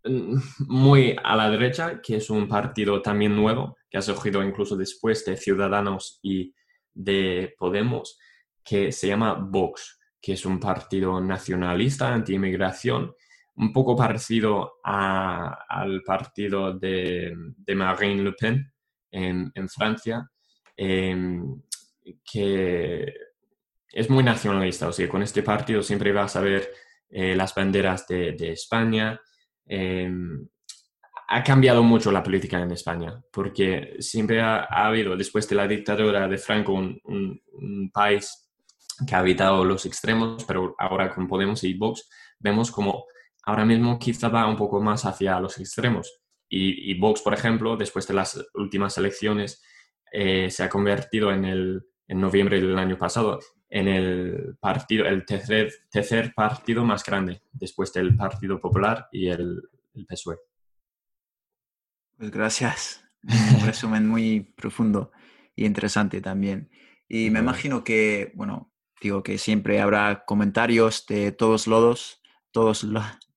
muy 0.67 1.15
a 1.23 1.35
la 1.35 1.49
derecha, 1.49 2.01
que 2.01 2.17
es 2.17 2.29
un 2.29 2.47
partido 2.47 3.01
también 3.01 3.35
nuevo, 3.35 3.77
que 3.89 3.97
ha 3.97 4.01
surgido 4.01 4.43
incluso 4.43 4.75
después 4.75 5.25
de 5.25 5.37
Ciudadanos 5.37 6.19
y 6.21 6.53
de 6.93 7.53
Podemos, 7.57 8.19
que 8.63 8.91
se 8.91 9.07
llama 9.07 9.33
Vox, 9.33 9.99
que 10.21 10.33
es 10.33 10.45
un 10.45 10.59
partido 10.59 11.21
nacionalista, 11.21 12.13
anti-inmigración, 12.13 13.13
un 13.55 13.73
poco 13.73 13.95
parecido 13.95 14.73
al 14.83 16.01
partido 16.05 16.73
de, 16.73 17.33
Marine 17.75 18.23
Le 18.23 18.33
Pen 18.33 18.71
en, 19.11 19.69
Francia, 19.69 20.29
em, 20.75 21.61
que 22.23 23.13
es 23.91 24.09
muy 24.09 24.23
nacionalista. 24.23 24.87
O 24.87 24.91
sea, 24.91 25.09
con 25.09 25.23
este 25.23 25.41
partido 25.41 25.81
siempre 25.81 26.11
vas 26.11 26.35
a 26.35 26.41
ver 26.41 26.69
eh, 27.09 27.35
las 27.35 27.55
banderas 27.55 28.07
de, 28.07 28.33
de 28.33 28.51
España, 28.51 29.19
Em, 29.67 30.47
ha 31.29 31.43
cambiado 31.43 31.83
mucho 31.83 32.11
la 32.11 32.23
política 32.23 32.59
en 32.61 32.71
España, 32.71 33.21
porque 33.31 33.97
siempre 33.99 34.41
ha, 34.41 34.63
habido, 34.63 35.17
después 35.17 35.47
de 35.49 35.55
la 35.55 35.67
dictadura 35.67 36.27
de 36.27 36.37
Franco, 36.37 36.73
un, 36.73 37.41
país 37.93 38.49
que 39.05 39.15
ha 39.15 39.19
evitado 39.19 39.65
los 39.65 39.85
extremos, 39.85 40.43
pero 40.45 40.75
ahora 40.79 41.13
con 41.13 41.27
Podemos 41.27 41.63
y 41.63 41.73
Vox 41.73 42.07
vemos 42.39 42.71
como 42.71 43.05
ahora 43.43 43.65
mismo 43.65 43.99
quizá 43.99 44.29
va 44.29 44.47
un 44.47 44.55
poco 44.55 44.81
más 44.81 45.05
hacia 45.05 45.39
los 45.39 45.59
extremos. 45.59 46.19
Y, 46.49 46.97
Vox, 46.97 47.21
por 47.21 47.33
ejemplo, 47.33 47.75
después 47.75 48.07
de 48.07 48.13
las 48.13 48.41
últimas 48.53 48.97
elecciones, 48.97 49.61
eh, 50.13 50.49
se 50.49 50.63
ha 50.63 50.69
convertido 50.69 51.31
en, 51.31 51.43
el, 51.43 51.81
en 52.07 52.21
noviembre 52.21 52.61
del 52.61 52.79
año 52.79 52.97
pasado 52.97 53.39
en 53.69 53.87
el 53.87 54.57
partido, 54.59 55.05
el 55.05 55.25
tercer, 55.25 55.73
tercer 55.89 56.33
partido 56.33 56.83
más 56.83 57.03
grande, 57.03 57.41
después 57.51 57.91
del 57.93 58.15
Partido 58.15 58.59
Popular 58.59 59.07
y 59.11 59.27
el, 59.27 59.61
el 59.93 60.05
PSOE. 60.05 60.37
Pues 62.17 62.31
gracias. 62.31 63.03
Un 63.23 63.65
resumen 63.65 64.07
muy 64.07 64.41
profundo 64.55 65.11
y 65.55 65.65
interesante 65.65 66.21
también. 66.21 66.69
Y 67.09 67.29
me 67.29 67.39
imagino 67.39 67.83
que, 67.83 68.31
bueno, 68.35 68.71
digo 69.01 69.23
que 69.23 69.37
siempre 69.37 69.81
habrá 69.81 70.23
comentarios 70.25 71.05
de 71.07 71.31
todos 71.31 71.67
lados, 71.67 72.21
todos, 72.51 72.85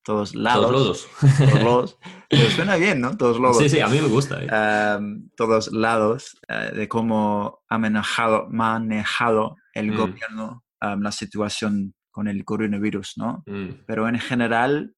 todos 0.03 0.35
lados. 0.35 0.65
Todos 0.67 0.71
lodos. 0.71 1.07
Todos. 1.53 1.97
Pero 2.29 2.49
suena 2.49 2.75
bien, 2.75 3.01
¿no? 3.01 3.15
Todos 3.17 3.39
lados. 3.39 3.57
Sí, 3.57 3.69
sí, 3.69 3.79
a 3.79 3.87
mí 3.87 3.99
me 4.01 4.07
gusta. 4.07 4.39
¿eh? 4.41 4.99
todos 5.35 5.71
lados 5.71 6.37
eh, 6.47 6.71
de 6.75 6.87
cómo 6.87 7.63
ha 7.69 7.77
manejado, 7.77 8.47
manejado 8.49 9.57
el 9.73 9.91
mm. 9.91 9.97
gobierno 9.97 10.63
la 10.81 11.11
situación 11.11 11.93
con 12.09 12.27
el 12.27 12.43
coronavirus, 12.43 13.17
¿no? 13.17 13.43
Mm. 13.45 13.83
Pero 13.85 14.07
en 14.07 14.19
general, 14.19 14.93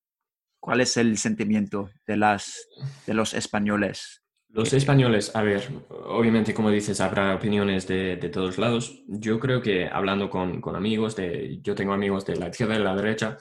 ¿cuál 0.60 0.82
es 0.82 0.98
el 0.98 1.18
sentimiento 1.18 1.90
de, 2.08 2.18
las, 2.18 2.68
de 3.06 3.14
los 3.14 3.34
españoles? 3.34 4.24
Los 4.50 4.72
españoles, 4.74 5.36
a 5.36 5.42
ver, 5.42 5.68
obviamente 5.90 6.54
como 6.54 6.70
dices, 6.70 7.02
habrá 7.02 7.36
opiniones 7.36 7.88
de, 7.88 8.18
de 8.18 8.30
todos 8.30 8.58
lados. 8.58 9.04
Yo 9.08 9.40
creo 9.40 9.62
que 9.62 9.88
hablando 9.88 10.30
con, 10.30 10.62
con, 10.62 10.76
amigos, 10.76 11.16
de, 11.16 11.60
yo 11.62 11.74
tengo 11.76 11.94
amigos 11.94 12.26
de 12.26 12.36
la 12.36 12.50
izquierda 12.50 12.76
y 12.76 12.78
de 12.78 12.84
la 12.84 12.96
derecha, 12.96 13.38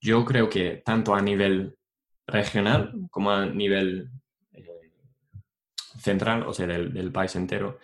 yo 0.00 0.24
creo 0.24 0.48
que 0.48 0.82
tanto 0.84 1.14
a 1.14 1.20
nivel 1.20 1.76
regional 2.26 2.92
como 3.10 3.30
a 3.30 3.46
nivel 3.46 4.10
eh, 4.52 4.64
central, 5.98 6.44
o 6.44 6.54
sea, 6.54 6.66
del, 6.66 6.92
del 6.92 7.12
país 7.12 7.36
entero, 7.36 7.78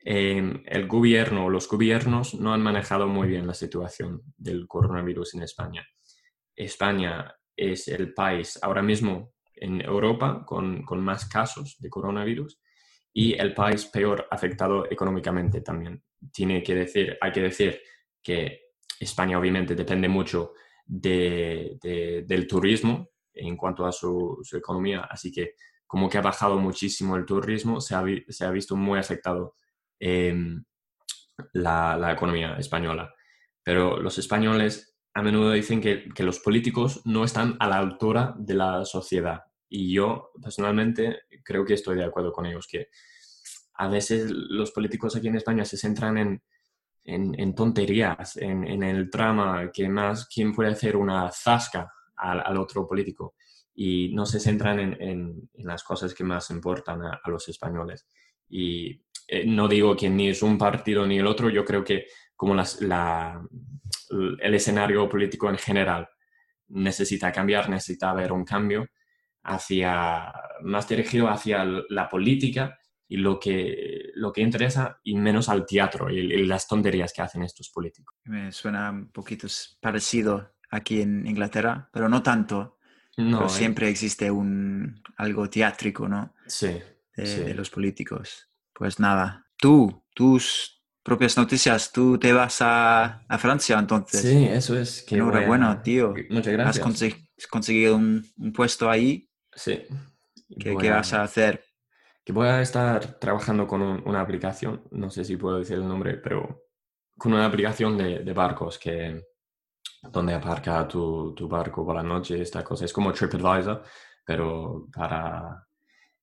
el 0.00 0.86
gobierno 0.86 1.46
o 1.46 1.50
los 1.50 1.68
gobiernos 1.68 2.34
no 2.34 2.54
han 2.54 2.62
manejado 2.62 3.08
muy 3.08 3.28
bien 3.28 3.46
la 3.46 3.54
situación 3.54 4.22
del 4.36 4.66
coronavirus 4.66 5.34
en 5.34 5.42
España. 5.42 5.86
España 6.54 7.34
es 7.56 7.88
el 7.88 8.14
país 8.14 8.58
ahora 8.62 8.82
mismo 8.82 9.32
en 9.54 9.80
Europa 9.80 10.44
con, 10.46 10.84
más 11.02 11.28
casos 11.28 11.76
de 11.78 11.90
coronavirus 11.90 12.60
y 13.12 13.34
el 13.34 13.54
país 13.54 13.86
peor 13.86 14.26
afectado 14.30 14.90
económicamente 14.90 15.60
también. 15.60 16.02
Tiene 16.32 16.62
que 16.62 16.74
decir, 16.74 17.18
hay 17.20 17.32
que 17.32 17.42
decir 17.42 17.80
que 18.22 18.60
España 19.00 19.38
obviamente 19.38 19.74
depende 19.74 20.08
mucho 20.08 20.52
del 20.86 22.46
turismo 22.48 23.10
en 23.32 23.56
cuanto 23.56 23.86
a 23.86 23.92
su, 23.92 24.40
economía, 24.56 25.08
así 25.10 25.30
que 25.30 25.54
como 25.86 26.08
que 26.08 26.18
ha 26.18 26.22
bajado 26.22 26.58
muchísimo 26.58 27.16
el 27.16 27.24
turismo, 27.24 27.80
se 27.80 27.94
ha, 27.94 28.04
se 28.28 28.44
ha 28.44 28.50
visto 28.50 28.76
muy 28.76 28.98
afectado 28.98 29.56
Em, 30.00 30.64
la, 31.52 32.12
economía 32.12 32.56
española. 32.58 33.14
Pero 33.62 34.00
los 34.00 34.18
españoles 34.18 34.96
a 35.14 35.22
menudo 35.22 35.52
dicen 35.52 35.80
que, 35.80 36.08
los 36.18 36.40
políticos 36.40 37.02
no 37.04 37.24
están 37.24 37.56
a 37.60 37.68
la 37.68 37.78
altura 37.78 38.34
de 38.38 38.54
la 38.54 38.84
sociedad. 38.84 39.42
Y 39.68 39.92
yo 39.92 40.30
personalmente 40.42 41.22
creo 41.44 41.64
que 41.64 41.74
estoy 41.74 41.96
de 41.96 42.04
acuerdo 42.04 42.32
con 42.32 42.46
ellos, 42.46 42.66
que 42.66 42.88
a 43.74 43.88
veces 43.88 44.30
los 44.30 44.70
políticos 44.70 45.16
aquí 45.16 45.28
en 45.28 45.36
España 45.36 45.64
se 45.64 45.76
centran 45.76 46.18
en, 46.18 46.42
en, 47.04 47.54
tonterías, 47.54 48.36
en, 48.36 48.82
el 48.82 49.10
drama, 49.10 49.70
que 49.72 49.88
más 49.88 50.26
quién 50.26 50.54
puede 50.54 50.70
hacer 50.70 50.96
una 50.96 51.30
zasca 51.30 51.92
al, 52.16 52.56
otro 52.56 52.86
político 52.86 53.34
y 53.74 54.12
no 54.14 54.26
se 54.26 54.40
centran 54.40 54.78
en, 54.78 55.50
las 55.54 55.84
cosas 55.84 56.14
que 56.14 56.24
más 56.24 56.50
importan 56.50 57.02
a, 57.02 57.20
a 57.22 57.30
los 57.30 57.48
españoles. 57.48 58.06
Y 58.48 59.00
eh, 59.28 59.44
no 59.46 59.68
digo 59.68 59.94
que 59.94 60.08
ni 60.08 60.28
es 60.30 60.42
un 60.42 60.56
partido 60.56 61.06
ni 61.06 61.18
el 61.18 61.26
otro, 61.26 61.50
yo 61.50 61.64
creo 61.64 61.84
que 61.84 62.06
como 62.34 62.54
la, 62.54 63.42
el 64.10 64.54
escenario 64.54 65.08
político 65.08 65.50
en 65.50 65.58
general 65.58 66.08
necesita 66.68 67.30
cambiar, 67.30 67.68
necesita 67.68 68.10
haber 68.10 68.32
un 68.32 68.44
cambio 68.44 68.88
hacia, 69.42 70.32
más 70.62 70.88
dirigido 70.88 71.28
hacia 71.28 71.64
la 71.64 72.08
política 72.08 72.78
y 73.06 73.16
lo 73.16 73.38
que, 73.38 74.10
lo 74.14 74.32
que 74.32 74.42
interesa 74.42 74.98
y 75.02 75.14
menos 75.14 75.48
al 75.48 75.64
teatro 75.66 76.10
y, 76.10 76.18
y 76.18 76.44
las 76.44 76.66
tonterías 76.66 77.12
que 77.12 77.22
hacen 77.22 77.42
estos 77.42 77.70
políticos. 77.70 78.14
Me 78.24 78.52
suena 78.52 78.90
un 78.90 79.10
poquito 79.10 79.46
parecido 79.80 80.54
aquí 80.70 81.00
en 81.00 81.26
Inglaterra, 81.26 81.88
pero 81.92 82.08
no 82.08 82.22
tanto. 82.22 82.78
pero 83.16 83.28
No, 83.28 83.48
siempre 83.48 83.88
existe 83.88 84.30
un, 84.30 85.02
algo 85.16 85.48
teátrico, 85.48 86.08
¿no? 86.08 86.34
sí, 86.46 86.78
De, 87.16 87.26
sí. 87.26 87.40
de 87.40 87.54
los 87.54 87.70
políticos. 87.70 88.47
Pues 88.78 89.00
nada, 89.00 89.44
tú, 89.56 90.04
tus 90.14 90.80
propias 91.02 91.36
noticias, 91.36 91.90
tú 91.90 92.16
te 92.16 92.32
vas 92.32 92.62
a, 92.62 93.24
a 93.28 93.38
Francia 93.38 93.76
entonces. 93.76 94.20
Sí, 94.22 94.44
eso 94.44 94.78
es. 94.78 95.02
Que 95.02 95.16
Enhorabuena, 95.16 95.72
a- 95.72 95.82
tío. 95.82 96.14
Muchas 96.30 96.52
Has 96.54 96.78
gracias. 96.78 96.86
conse- 96.86 97.28
conseguido 97.50 97.96
un, 97.96 98.24
un 98.36 98.52
puesto 98.52 98.88
ahí. 98.88 99.28
Sí. 99.52 99.82
¿Qué, 100.60 100.74
vas 100.90 101.12
a 101.12 101.22
hacer? 101.24 101.64
que 102.24 102.32
voy 102.32 102.46
a 102.46 102.60
estar 102.60 103.18
trabajando 103.18 103.66
con 103.66 103.80
un- 103.82 104.02
una 104.06 104.20
aplicación, 104.20 104.84
no 104.92 105.10
sé 105.10 105.24
si 105.24 105.36
puedo 105.36 105.58
decir 105.58 105.76
el 105.76 105.88
nombre, 105.88 106.18
pero 106.18 106.66
con 107.16 107.32
una 107.32 107.46
aplicación 107.46 107.96
de, 107.98 108.20
de 108.20 108.32
barcos 108.32 108.78
que 108.78 109.22
donde 110.02 110.34
aparca 110.34 110.86
tu, 110.86 111.34
tu 111.34 111.48
barco 111.48 111.84
por 111.84 111.96
la 111.96 112.02
noche, 112.02 112.40
esta 112.40 112.62
cosa. 112.62 112.84
Es 112.84 112.92
como 112.92 113.12
TripAdvisor, 113.12 113.82
pero 114.24 114.86
para 114.94 115.66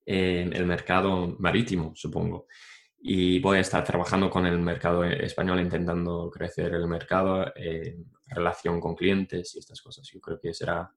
eh, 0.06 0.50
el 0.52 0.66
mercado 0.66 1.36
marítimo, 1.40 1.94
supongo. 1.96 2.48
Y 3.00 3.40
voy 3.40 3.58
a 3.58 3.62
estar 3.62 3.84
trabajando 3.84 4.30
con 4.30 4.46
el 4.48 4.58
mercado 4.60 5.04
español, 5.04 5.60
intentando 5.62 6.30
crecer 6.32 6.74
el 6.74 6.88
mercado 6.88 7.46
en 7.56 8.06
relación 8.28 8.80
con 8.82 8.96
clientes 8.96 9.56
y 9.56 9.60
estas 9.60 9.82
cosas. 9.82 10.08
Yo 10.12 10.20
creo 10.20 10.40
que 10.40 10.54
será 10.54 10.92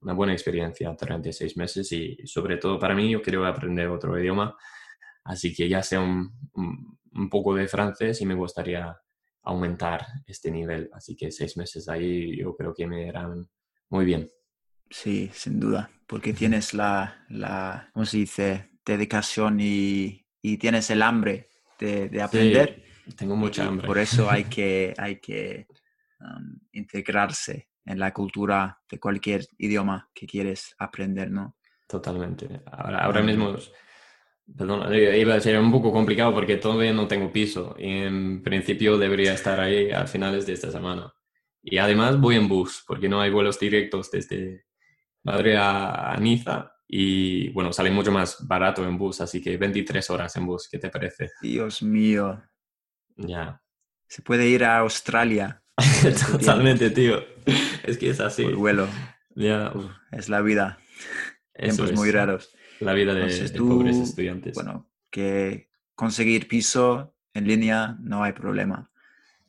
una 0.00 0.12
buena 0.14 0.32
experiencia 0.32 0.94
durante 0.98 1.32
seis 1.32 1.56
meses 1.56 1.90
y 1.92 2.16
sobre 2.26 2.56
todo 2.56 2.78
para 2.78 2.94
mí 2.94 3.10
yo 3.10 3.22
quiero 3.22 3.46
aprender 3.46 3.88
otro 3.88 4.18
idioma, 4.18 4.56
así 5.24 5.54
que 5.54 5.68
ya 5.68 5.82
sea 5.82 6.00
un, 6.00 6.32
un- 6.54 6.98
un 7.14 7.28
poco 7.30 7.54
de 7.54 7.68
francés 7.68 8.20
y 8.22 8.26
me 8.26 8.34
gustaría 8.34 8.96
aumentar 9.44 10.06
este 10.26 10.50
nivel, 10.50 10.88
así 10.94 11.14
que 11.16 11.30
seis 11.30 11.56
meses 11.56 11.88
ahí 11.88 12.38
yo 12.38 12.56
creo 12.56 12.74
que 12.74 12.86
me 12.86 13.06
irán 13.08 13.48
muy 13.90 14.04
bien. 14.06 14.28
Sí, 14.92 15.30
sin 15.32 15.58
duda, 15.58 15.90
porque 16.06 16.32
tienes 16.34 16.74
la, 16.74 17.24
la 17.30 17.90
¿cómo 17.94 18.04
se 18.06 18.18
dice? 18.18 18.70
Dedicación 18.84 19.58
y, 19.60 20.26
y 20.42 20.58
tienes 20.58 20.90
el 20.90 21.02
hambre 21.02 21.48
de, 21.78 22.08
de 22.08 22.22
aprender. 22.22 22.82
Sí, 23.04 23.14
tengo 23.16 23.36
mucha 23.36 23.64
Y 23.64 23.68
hambre. 23.68 23.88
Por 23.88 23.98
eso 23.98 24.30
hay 24.30 24.44
que, 24.46 24.94
hay 24.98 25.20
que 25.20 25.66
um, 26.20 26.58
integrarse 26.72 27.68
en 27.86 27.98
la 27.98 28.12
cultura 28.12 28.80
de 28.90 29.00
cualquier 29.00 29.46
idioma 29.58 30.10
que 30.14 30.26
quieres 30.26 30.74
aprender, 30.78 31.30
¿no? 31.30 31.56
Totalmente. 31.88 32.62
Ahora, 32.66 33.04
ahora 33.04 33.22
Mm. 33.22 33.26
mismo, 33.26 33.54
perdón, 34.56 34.94
iba 34.94 35.34
a 35.34 35.40
ser 35.40 35.58
un 35.58 35.70
poco 35.72 35.92
complicado 35.92 36.32
porque 36.34 36.56
todavía 36.56 36.92
no 36.92 37.08
tengo 37.08 37.32
piso 37.32 37.74
y 37.78 37.88
en 37.90 38.42
principio 38.42 38.98
debería 38.98 39.32
estar 39.34 39.60
ahí 39.60 39.90
a 39.90 40.06
finales 40.06 40.46
de 40.46 40.54
esta 40.54 40.70
semana. 40.70 41.12
Y 41.62 41.78
además 41.78 42.20
voy 42.20 42.36
en 42.36 42.48
bus 42.48 42.82
porque 42.86 43.08
no 43.08 43.20
hay 43.20 43.30
vuelos 43.30 43.58
directos 43.60 44.10
desde 44.10 44.64
Madrid 45.24 45.54
a, 45.54 46.12
a 46.12 46.16
Niza 46.18 46.72
y 46.88 47.50
bueno, 47.50 47.72
sale 47.72 47.90
mucho 47.90 48.12
más 48.12 48.46
barato 48.46 48.84
en 48.86 48.98
bus, 48.98 49.20
así 49.20 49.40
que 49.40 49.56
23 49.56 50.10
horas 50.10 50.36
en 50.36 50.46
bus, 50.46 50.68
¿qué 50.70 50.78
te 50.78 50.90
parece? 50.90 51.30
Dios 51.40 51.82
mío, 51.82 52.42
Ya. 53.16 53.62
se 54.08 54.22
puede 54.22 54.48
ir 54.48 54.64
a 54.64 54.78
Australia 54.78 55.62
Totalmente, 56.32 56.90
tío. 56.90 57.24
Es 57.82 57.96
que 57.96 58.10
es 58.10 58.20
así. 58.20 58.44
por 58.44 58.56
vuelo. 58.56 58.88
Ya, 59.34 59.72
es 60.10 60.28
la 60.28 60.42
vida, 60.42 60.78
eso 61.54 61.76
tiempos 61.76 61.90
es 61.90 61.96
muy 61.98 62.10
raros. 62.10 62.54
La 62.80 62.92
vida 62.92 63.14
de, 63.14 63.22
Entonces 63.22 63.52
de 63.52 63.58
tú, 63.58 63.68
pobres 63.68 63.96
estudiantes. 63.96 64.54
Bueno, 64.54 64.90
que 65.10 65.70
conseguir 65.94 66.46
piso 66.48 67.16
en 67.32 67.46
línea 67.46 67.96
no 68.00 68.22
hay 68.22 68.32
problema. 68.32 68.90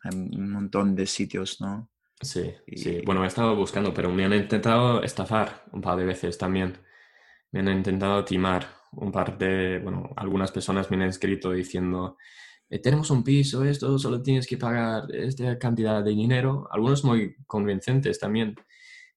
Hay 0.03 0.15
un 0.15 0.49
montón 0.51 0.95
de 0.95 1.05
sitios, 1.07 1.59
¿no? 1.59 1.91
Sí, 2.23 2.53
sí. 2.75 2.99
Y- 3.01 3.05
Bueno, 3.05 3.23
he 3.23 3.27
estado 3.27 3.55
buscando, 3.55 3.93
pero 3.93 4.09
me 4.11 4.25
han 4.25 4.33
intentado 4.33 5.03
estafar 5.03 5.63
un 5.71 5.81
par 5.81 5.97
de 5.97 6.05
veces 6.05 6.37
también. 6.37 6.77
Me 7.51 7.61
han 7.61 7.69
intentado 7.69 8.25
timar 8.25 8.67
un 8.93 9.11
par 9.11 9.37
de, 9.37 9.79
bueno, 9.79 10.11
algunas 10.17 10.51
personas 10.51 10.91
me 10.91 10.97
han 10.97 11.03
escrito 11.03 11.51
diciendo, 11.51 12.17
"Eh, 12.69 12.79
tenemos 12.81 13.11
un 13.11 13.23
piso, 13.23 13.63
esto, 13.65 13.99
solo 13.99 14.21
tienes 14.23 14.47
que 14.47 14.57
pagar 14.57 15.05
esta 15.15 15.57
cantidad 15.59 16.03
de 16.03 16.11
dinero. 16.11 16.67
Algunos 16.71 17.03
muy 17.05 17.35
convincentes 17.47 18.19
también. 18.19 18.55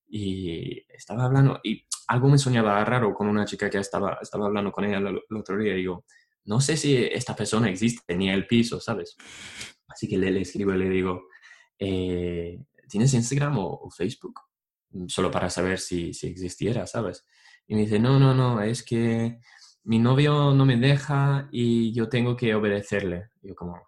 Y 0.09 0.85
estaba 0.88 1.24
hablando, 1.26 1.61
y 1.64 1.87
algo 2.09 2.28
me 2.28 2.38
soñaba 2.38 2.85
raro 2.85 3.14
con 3.14 3.28
una 3.28 3.44
chica 3.44 3.68
que 3.70 3.78
estaba, 3.78 4.18
estaba 4.22 4.46
hablando 4.46 4.72
con 4.72 4.85
ella 4.85 4.98
el, 4.98 5.07
el 5.31 5.37
otro 5.37 5.59
día 5.59 5.74
y 5.74 5.78
digo, 5.78 6.04
no 6.44 6.61
sé 6.61 6.76
si 6.76 6.96
esta 6.96 7.35
persona 7.37 7.68
existe 7.70 8.16
ni 8.16 8.31
el 8.31 8.46
piso, 8.46 8.81
¿sabes? 8.81 9.16
Así 9.88 10.09
que 10.09 10.18
le, 10.18 10.31
le 10.31 10.42
escribo 10.42 10.72
y 10.74 10.78
le 10.78 10.88
digo, 10.90 11.22
eh, 11.78 12.59
¿tienes 12.88 13.12
Instagram 13.14 13.59
o, 13.59 13.66
o 13.83 13.90
Facebook? 13.90 14.40
Mm, 14.90 15.07
Solo 15.09 15.31
para 15.31 15.51
saber 15.51 15.79
si, 15.79 16.12
si 16.14 16.27
existiera, 16.29 16.87
¿sabes? 16.87 17.25
Y 17.66 17.75
me 17.75 17.83
dice, 17.83 17.99
no, 17.99 18.18
no, 18.20 18.35
no, 18.35 18.61
es 18.62 18.83
que 18.83 19.40
mi 19.85 19.99
novio 19.99 20.53
no 20.55 20.64
me 20.64 20.77
deja 20.77 21.49
y 21.53 21.92
yo 21.92 22.09
tengo 22.09 22.37
que 22.37 22.55
obedecerle. 22.55 23.31
Y 23.42 23.49
yo 23.49 23.55
como, 23.55 23.81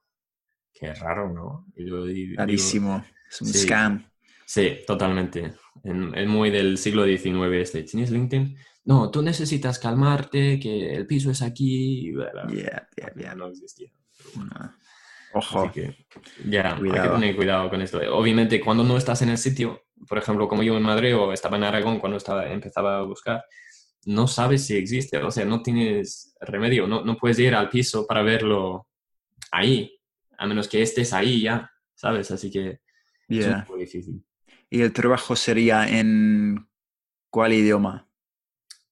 qué 0.73 0.93
raro, 0.95 1.33
¿no? 1.33 1.67
Y 1.77 1.89
yo 1.89 2.05
digo, 2.05 2.35
Rarísimo. 2.39 3.05
Es 3.31 3.41
un 3.43 3.49
sí. 3.49 3.59
scam. 3.61 4.09
Sí, 4.47 4.79
totalmente. 4.87 5.55
En- 5.85 6.15
Es 6.15 6.27
muy 6.27 6.51
del 6.51 6.79
siglo 6.79 7.05
XIX 7.05 7.53
este. 7.61 7.83
¿Tienes 7.85 8.11
LinkedIn? 8.11 8.57
No, 8.85 9.11
tú 9.11 9.21
necesitas 9.23 9.79
calmarte, 9.79 10.59
que 10.59 10.95
el 10.95 11.07
piso 11.07 11.31
es 11.31 11.43
aquí. 11.43 12.09
y 12.09 12.13
bla, 12.13 12.31
bla. 12.33 12.47
Yeah, 12.49 12.89
yeah, 12.97 13.13
yeah. 13.15 13.35
No 13.35 13.49
existía. 13.49 13.91
No. 14.37 14.73
Ojo. 15.35 15.61
Así 15.61 15.71
que, 15.73 16.07
ya, 16.47 16.69
hay 16.71 16.75
que 16.75 16.89
Cuidado. 16.89 17.15
tener 17.15 17.37
cuidado 17.37 17.71
con 17.71 17.83
esto. 17.83 17.99
Obviamente, 18.17 18.61
cuando 18.61 18.83
no 18.85 18.97
estás 18.97 19.21
en 19.23 19.29
el 19.31 19.39
sitio, 19.39 19.83
por 20.09 20.19
ejemplo, 20.19 20.49
como 20.49 20.63
yo 20.63 20.77
en 20.77 20.83
Madrid 20.83 21.17
o 21.17 21.33
estaba 21.33 21.57
en 21.57 21.65
Aragón 21.65 21.99
cuando 21.99 22.17
estaba, 22.17 22.51
empezaba 22.51 22.99
a 22.99 23.03
buscar, 23.03 23.45
no 24.07 24.27
sabes 24.27 24.65
si 24.67 24.77
existe, 24.77 25.19
o 25.19 25.31
sea, 25.31 25.45
no 25.45 25.61
tienes 25.63 26.35
remedio, 26.41 26.87
no, 26.87 27.05
no 27.05 27.17
puedes 27.17 27.39
ir 27.41 27.55
al 27.55 27.69
piso 27.69 28.07
para 28.07 28.23
verlo 28.23 28.87
ahí, 29.51 30.01
a 30.39 30.47
menos 30.47 30.69
que 30.69 30.81
estés 30.83 31.13
ahí 31.13 31.43
ya, 31.43 31.71
¿sabes? 31.95 32.31
Así 32.31 32.51
que 32.51 32.69
es 32.71 32.81
Yeah. 33.29 33.57
un 33.59 33.65
poco 33.65 33.79
difícil. 33.79 34.25
¿Y 34.71 34.81
el 34.81 34.93
trabajo 34.95 35.37
sería 35.37 35.87
en 35.87 36.67
cuál 37.29 37.53
idioma? 37.53 38.09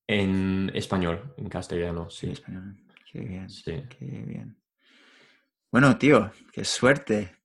En 0.06 0.70
español, 0.74 1.34
en 1.38 1.48
castellano, 1.48 2.10
sí. 2.10 2.30
Español. 2.32 2.76
Qué 3.10 3.20
bien, 3.20 3.48
Sí. 3.48 3.82
qué 3.98 4.04
bien. 4.26 4.56
Bueno, 5.70 5.96
tío, 5.98 6.32
qué 6.52 6.64
suerte. 6.64 7.36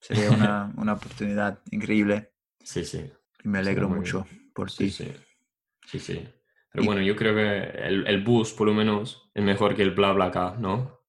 Sería 0.00 0.30
una, 0.32 0.72
una 0.76 0.94
oportunidad 0.94 1.60
increíble 1.70 2.32
Sí, 2.64 2.84
sí. 2.84 3.10
y 3.42 3.48
me 3.48 3.58
alegro 3.58 3.88
mucho 3.88 4.26
por 4.54 4.70
Sí, 4.70 4.88
ti. 4.88 4.90
sí. 4.90 5.12
Sí, 5.86 5.98
sí. 5.98 6.28
Pero 6.72 6.84
Y- 6.84 6.86
bueno, 6.86 7.02
yo 7.02 7.16
creo 7.16 7.34
que 7.34 7.58
el, 7.86 8.06
el 8.06 8.22
bus, 8.24 8.52
por 8.52 8.66
lo 8.68 8.74
menos, 8.74 9.30
es 9.34 9.44
mejor 9.44 9.74
que 9.76 9.82
el 9.82 9.92
BlaBlaCar, 9.94 10.58
¿no? 10.60 11.00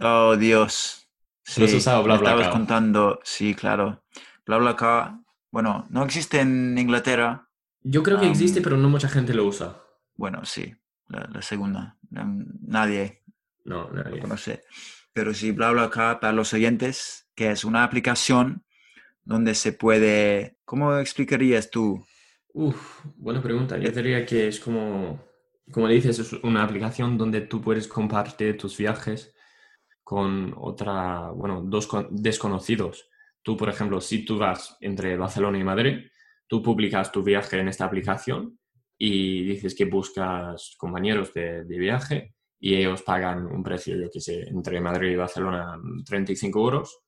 Oh, 0.00 0.36
Dios. 0.36 1.08
¿Lo 1.56 1.64
has 1.64 1.72
Sí, 1.72 1.76
usado, 1.78 2.02
me 2.04 2.16
estabas 2.16 2.48
BlaBlaCar? 2.48 2.52
contando, 2.52 3.20
sí, 3.24 3.54
claro. 3.54 4.04
BlaBlaCar, 4.46 5.20
bueno, 5.50 5.86
no 5.90 6.04
existe 6.04 6.40
en 6.40 6.76
Inglaterra. 6.78 7.48
Yo 7.84 8.02
creo 8.02 8.20
que 8.20 8.26
existe, 8.26 8.60
pero 8.60 8.76
no 8.76 8.90
mucha 8.90 9.08
gente 9.08 9.32
lo 9.32 9.46
usa. 9.46 9.80
Bueno, 10.16 10.44
sí, 10.44 10.74
la, 11.08 11.28
la 11.32 11.42
segunda. 11.42 11.96
Nadie 12.10 13.22
No, 13.64 13.90
lo 13.90 13.94
nadie. 14.04 14.20
conoce. 14.20 14.62
Pero 15.16 15.32
sí, 15.32 15.50
BlaBlaCar 15.50 16.20
para 16.20 16.34
los 16.34 16.52
oyentes, 16.52 17.26
que 17.34 17.50
es 17.50 17.64
una 17.64 17.84
aplicación 17.84 18.66
donde 19.24 19.54
se 19.54 19.72
puede, 19.72 20.58
¿cómo 20.66 20.98
explicarías 20.98 21.70
tú? 21.70 22.04
Uf, 22.52 23.00
buena 23.16 23.40
pregunta. 23.42 23.78
Yo 23.78 23.90
diría 23.92 24.26
que 24.26 24.48
es 24.48 24.60
como, 24.60 25.24
como 25.72 25.88
dices, 25.88 26.18
es 26.18 26.34
una 26.34 26.62
aplicación 26.62 27.16
donde 27.16 27.40
tú 27.40 27.62
puedes 27.62 27.88
compartir 27.88 28.58
tus 28.58 28.76
viajes 28.76 29.34
con 30.04 30.52
otra, 30.54 31.30
bueno, 31.30 31.62
dos 31.64 31.86
con- 31.86 32.08
desconocidos. 32.10 33.08
Tú, 33.42 33.56
por 33.56 33.70
ejemplo, 33.70 34.02
si 34.02 34.22
tú 34.22 34.36
vas 34.36 34.76
entre 34.82 35.16
Barcelona 35.16 35.58
y 35.58 35.64
Madrid, 35.64 36.10
tú 36.46 36.62
publicas 36.62 37.10
tu 37.10 37.22
viaje 37.22 37.58
en 37.58 37.68
esta 37.68 37.86
aplicación 37.86 38.58
y 38.98 39.44
dices 39.44 39.74
que 39.74 39.86
buscas 39.86 40.74
compañeros 40.76 41.32
de, 41.32 41.64
de 41.64 41.78
viaje 41.78 42.35
y 42.66 42.74
ellos 42.74 43.02
pagan 43.02 43.46
un 43.46 43.62
precio, 43.62 43.96
yo 43.96 44.08
que 44.12 44.20
sé, 44.20 44.42
entre 44.48 44.80
Madrid 44.80 45.10
y 45.12 45.16
Barcelona 45.16 45.78
35 46.04 46.58
euros 46.60 46.98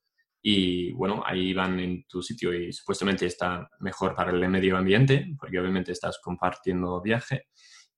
y 0.40 0.92
bueno, 0.92 1.23
ahí 1.27 1.53
van 1.53 1.81
en 1.81 2.05
tu 2.07 2.23
sitio 2.23 2.55
y 2.55 2.73
supuestamente 2.73 3.27
está 3.27 3.68
mejor 3.81 4.14
para 4.14 4.31
el 4.31 4.49
medio 4.49 4.77
ambiente, 4.77 5.27
porque 5.38 5.59
obviamente 5.59 5.90
estás 5.92 6.21
compartiendo 6.23 7.03
viaje 7.03 7.47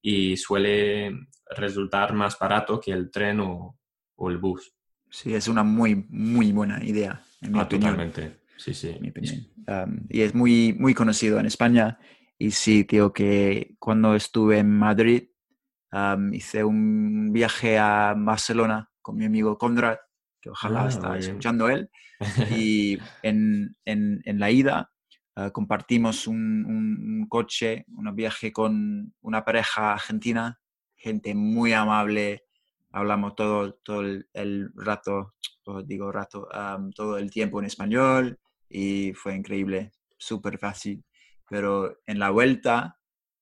y 0.00 0.36
suele 0.38 1.12
resultar 1.54 2.14
más 2.14 2.38
barato 2.38 2.80
que 2.80 2.92
el 2.92 3.10
tren 3.10 3.40
o, 3.40 3.78
o 4.16 4.30
el 4.30 4.38
bus. 4.38 4.72
Sí, 5.10 5.34
es 5.34 5.46
una 5.48 5.62
muy, 5.62 6.06
muy 6.08 6.52
buena 6.52 6.82
idea, 6.82 7.20
en 7.42 7.52
mi 7.52 7.58
Ah, 7.58 7.64
opinión. 7.64 7.90
totalmente. 7.92 8.40
Sí, 8.56 8.72
sí. 8.72 8.88
en 8.88 9.02
mi 9.02 9.10
opinión. 9.10 9.46
Um, 9.66 10.06
y 10.08 10.22
es 10.22 10.34
muy, 10.34 10.72
muy 10.78 10.94
conocido 10.94 11.38
en 11.38 11.46
España. 11.46 11.98
Y 12.38 12.52
sí, 12.52 12.84
tío, 12.84 13.12
que 13.12 13.74
cuando 13.78 14.14
estuve 14.14 14.58
en 14.58 14.70
Madrid, 14.70 15.24
um, 15.92 16.32
hice 16.32 16.64
un 16.64 17.32
viaje 17.32 17.78
a 17.78 18.14
Barcelona 18.16 18.90
con 19.02 19.16
mi 19.16 19.24
amigo 19.24 19.58
Conrad, 19.58 19.98
que 20.40 20.50
ojalá 20.50 20.84
Ah, 20.84 20.88
está 20.88 21.18
escuchando 21.18 21.68
él. 21.68 21.90
Y 22.50 22.98
en, 23.22 23.76
en, 23.84 24.20
en 24.24 24.40
la 24.40 24.50
ida 24.50 24.90
eh, 25.36 25.50
compartimos 25.52 26.26
un, 26.26 26.64
un, 26.66 27.26
coche, 27.28 27.84
un 27.96 28.14
viaje 28.14 28.52
con 28.52 29.14
una 29.20 29.44
pareja 29.44 29.92
argentina, 29.92 30.60
gente 30.96 31.34
muy 31.34 31.72
amable, 31.72 32.44
hablamos 32.90 33.34
todo, 33.36 33.74
todo 33.74 34.02
el, 34.02 34.70
rato, 34.74 35.34
digo 35.84 36.10
rato, 36.10 36.48
todo 36.94 37.16
el 37.16 37.30
tiempo 37.30 37.60
en 37.60 37.66
español 37.66 38.38
y 38.68 39.12
fue 39.14 39.34
increíble, 39.34 39.92
súper 40.18 40.58
fácil. 40.58 41.04
Pero 41.48 41.98
en 42.06 42.18
la 42.18 42.30
vuelta, 42.30 42.98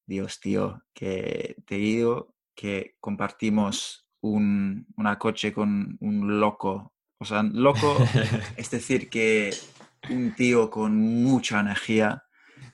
Dios 0.06 0.40
tío, 0.40 0.82
que 0.94 1.56
te 1.66 1.76
digo 1.76 2.34
que 2.59 2.97
compartimos 2.99 4.09
un 4.21 4.85
una 4.97 5.16
coche 5.16 5.53
con 5.53 5.97
un 6.01 6.40
loco. 6.40 6.92
O 7.21 7.25
sea, 7.25 7.44
loco, 7.44 7.97
es 8.57 8.68
decir, 8.68 9.09
que 9.09 9.55
un 10.11 10.35
tío 10.35 10.68
con 10.68 10.97
mucha 10.97 11.61
energía, 11.61 12.25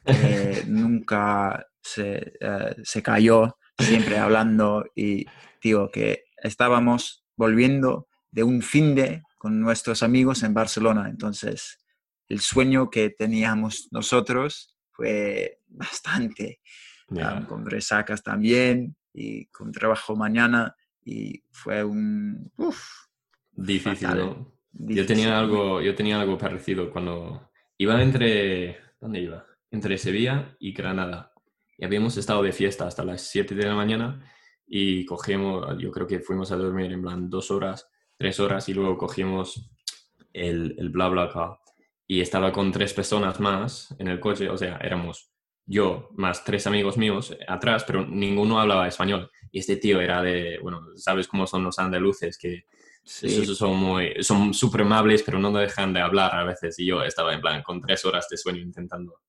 nunca 0.66 1.66
se, 1.82 2.32
eh, 2.40 2.76
se 2.82 3.02
cayó, 3.02 3.58
siempre 3.78 4.16
hablando 4.16 4.86
y, 4.94 5.26
tío, 5.60 5.90
que 5.90 6.24
estábamos 6.42 7.26
volviendo 7.36 8.08
de 8.30 8.42
un 8.42 8.62
fin 8.62 8.94
de 8.94 9.22
con 9.36 9.60
nuestros 9.60 10.02
amigos 10.02 10.42
en 10.44 10.54
Barcelona. 10.54 11.10
Entonces, 11.10 11.78
el 12.28 12.40
sueño 12.40 12.88
que 12.88 13.10
teníamos 13.10 13.88
nosotros 13.90 14.78
fue 14.92 15.60
bastante, 15.66 16.60
con 17.46 17.68
resacas 17.68 18.22
también 18.22 18.96
y 19.14 19.46
con 19.46 19.72
trabajo 19.72 20.16
mañana 20.16 20.76
y 21.04 21.42
fue 21.50 21.84
un... 21.84 22.52
difícil, 23.52 24.08
Yo 24.72 25.06
tenía, 25.06 25.38
algo, 25.38 25.80
yo 25.80 25.94
tenía 25.94 26.20
algo 26.20 26.36
parecido 26.36 26.90
cuando 26.90 27.50
iba 27.78 28.02
entre... 28.02 28.78
¿Dónde 29.00 29.20
iba? 29.20 29.46
Entre 29.70 29.96
Sevilla 29.98 30.56
y 30.58 30.72
Granada. 30.72 31.32
Y 31.78 31.84
habíamos 31.84 32.16
estado 32.16 32.42
de 32.42 32.52
fiesta 32.52 32.86
hasta 32.86 33.04
las 33.04 33.22
7 33.22 33.54
de 33.54 33.66
la 33.66 33.74
mañana 33.74 34.28
y 34.66 35.04
cogimos, 35.04 35.76
yo 35.78 35.90
creo 35.90 36.06
que 36.06 36.20
fuimos 36.20 36.50
a 36.50 36.56
dormir 36.56 36.92
en 36.92 37.02
plan 37.02 37.30
dos 37.30 37.50
horas, 37.50 37.88
tres 38.16 38.40
horas 38.40 38.68
y 38.68 38.74
luego 38.74 38.96
cogimos 38.96 39.70
el, 40.32 40.74
el 40.78 40.88
bla 40.88 41.08
bla 41.08 41.26
bla 41.26 41.60
y 42.06 42.20
estaba 42.20 42.52
con 42.52 42.72
tres 42.72 42.92
personas 42.92 43.40
más 43.40 43.94
en 43.98 44.08
el 44.08 44.20
coche, 44.20 44.48
o 44.48 44.56
sea, 44.56 44.76
éramos 44.78 45.33
yo 45.66 46.10
más 46.14 46.44
tres 46.44 46.66
amigos 46.66 46.96
míos 46.96 47.36
atrás, 47.48 47.84
pero 47.86 48.04
ninguno 48.06 48.60
hablaba 48.60 48.88
español. 48.88 49.30
Y 49.50 49.60
este 49.60 49.76
tío 49.76 50.00
era 50.00 50.22
de, 50.22 50.58
bueno, 50.60 50.82
sabes 50.96 51.28
cómo 51.28 51.46
son 51.46 51.64
los 51.64 51.78
andaluces, 51.78 52.38
que 52.38 52.66
son 53.04 53.76
muy, 53.76 54.22
son 54.22 54.52
súper 54.52 54.82
amables, 54.82 55.22
pero 55.22 55.38
no 55.38 55.52
dejan 55.52 55.92
de 55.92 56.00
hablar 56.00 56.34
a 56.34 56.44
veces. 56.44 56.78
Y 56.78 56.86
yo 56.86 57.02
estaba 57.02 57.32
en 57.34 57.40
plan 57.40 57.62
con 57.62 57.80
tres 57.80 58.04
horas 58.04 58.28
de 58.28 58.36
sueño 58.36 58.60
intentando 58.60 59.20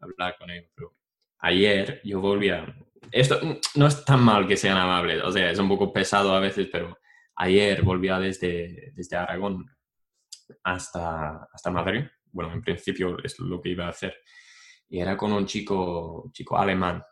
hablar 0.00 0.36
con 0.38 0.50
ellos. 0.50 0.70
Pero 0.74 0.94
ayer 1.38 2.00
yo 2.04 2.20
volvía, 2.20 2.74
esto 3.12 3.40
no 3.74 3.86
es 3.86 4.04
tan 4.04 4.22
mal 4.22 4.46
que 4.46 4.56
sean 4.56 4.76
amables, 4.76 5.22
o 5.22 5.30
sea, 5.30 5.50
es 5.50 5.58
un 5.58 5.68
poco 5.68 5.92
pesado 5.92 6.34
a 6.34 6.40
veces, 6.40 6.68
pero 6.72 6.98
ayer 7.36 7.82
volvía 7.82 8.18
desde, 8.18 8.92
desde 8.94 9.16
Aragón 9.16 9.66
hasta, 10.62 11.48
hasta 11.52 11.70
Madrid. 11.70 12.04
Bueno, 12.32 12.52
en 12.52 12.62
principio 12.62 13.16
es 13.22 13.38
lo 13.38 13.60
que 13.60 13.70
iba 13.70 13.86
a 13.86 13.90
hacer 13.90 14.14
y 14.94 15.00
era 15.00 15.16
con 15.16 15.32
un 15.32 15.44
chico, 15.44 16.30
chico 16.32 16.56
alemán, 16.56 17.02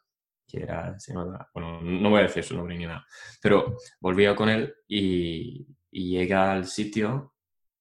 que 0.47 0.63
era, 0.63 0.97
se 1.01 1.13
bueno, 1.15 1.81
no 1.83 2.11
voy 2.11 2.21
a 2.21 2.23
decir 2.23 2.45
su 2.45 2.55
nombre 2.55 2.79
ni 2.79 2.87
nada, 2.87 3.05
pero 3.41 3.77
volvía 4.01 4.37
con 4.37 4.49
él 4.49 4.73
y, 4.87 5.67
llega 5.91 6.53
al 6.53 6.67
sitio 6.67 7.35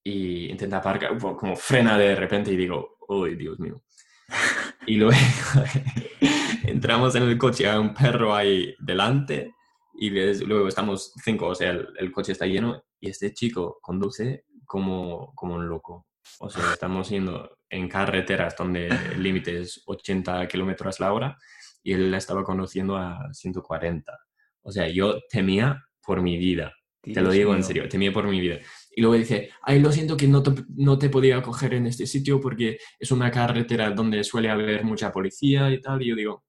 y 0.04 0.48
intenta 0.48 0.78
aparcar, 0.78 1.20
como 1.20 1.56
frena 1.56 2.00
de 2.00 2.16
repente 2.16 2.52
y 2.52 2.56
digo, 2.58 2.98
¡ay, 3.10 3.36
Dios 3.36 3.60
mío! 3.60 3.84
Y 4.88 4.96
luego 4.96 5.14
entramos 6.64 7.14
en 7.14 7.22
el 7.22 7.38
coche, 7.38 7.70
hay 7.70 7.78
un 7.78 7.94
perro 7.94 8.34
ahí 8.34 8.74
delante 8.80 9.54
y 9.94 10.10
luego 10.10 10.68
estamos 10.68 11.14
cinco, 11.24 11.50
o 11.50 11.56
sea, 11.56 11.70
el, 11.70 11.88
el, 12.00 12.12
coche 12.12 12.32
está 12.32 12.48
lleno 12.48 12.84
y 13.00 13.12
este 13.12 13.32
chico 13.32 13.78
conduce 13.80 14.46
como, 14.66 15.32
como 15.36 15.54
un 15.54 15.70
loco. 15.70 16.08
O 16.40 16.50
sea, 16.50 16.74
estamos 16.74 17.10
yendo 17.10 17.58
en 17.70 17.88
carreteras 17.88 18.56
donde 18.56 18.88
el 18.88 19.22
límite 19.24 19.62
es 19.62 19.82
80 19.86 20.48
kilómetros 20.48 21.00
la 21.00 21.14
hora 21.14 21.38
y 21.84 21.94
él 21.94 22.12
la 22.12 22.18
estaba 22.18 22.44
conduciendo 22.44 22.98
a 22.98 23.30
140. 23.32 24.18
O 24.64 24.72
sea, 24.72 24.88
yo 24.90 25.20
temía 25.30 25.84
por 26.04 26.22
mi 26.22 26.38
vida. 26.38 26.74
te 27.02 27.22
lo 27.22 27.32
digo 27.32 27.56
en 27.56 27.64
serio, 27.64 27.88
temía 27.90 28.12
por 28.12 28.28
mi 28.28 28.40
vida. 28.40 28.60
Y 28.96 29.02
luego 29.02 29.16
dice, 29.16 29.50
ay, 29.64 29.80
lo 29.80 29.92
siento 29.92 30.18
que 30.18 30.28
no 30.28 30.44
te, 30.44 30.64
no 30.76 30.98
te 31.00 31.10
podía 31.10 31.42
coger 31.42 31.74
en 31.76 31.88
este 31.88 32.06
sitio 32.06 32.40
porque 32.40 32.78
es 33.00 33.12
una 33.12 33.32
carretera 33.32 33.92
donde 33.92 34.24
suele 34.24 34.50
haber 34.50 34.84
mucha 34.84 35.12
policía 35.12 35.72
y 35.72 35.80
tal. 35.80 36.02
Y 36.02 36.10
yo 36.10 36.16
digo, 36.16 36.46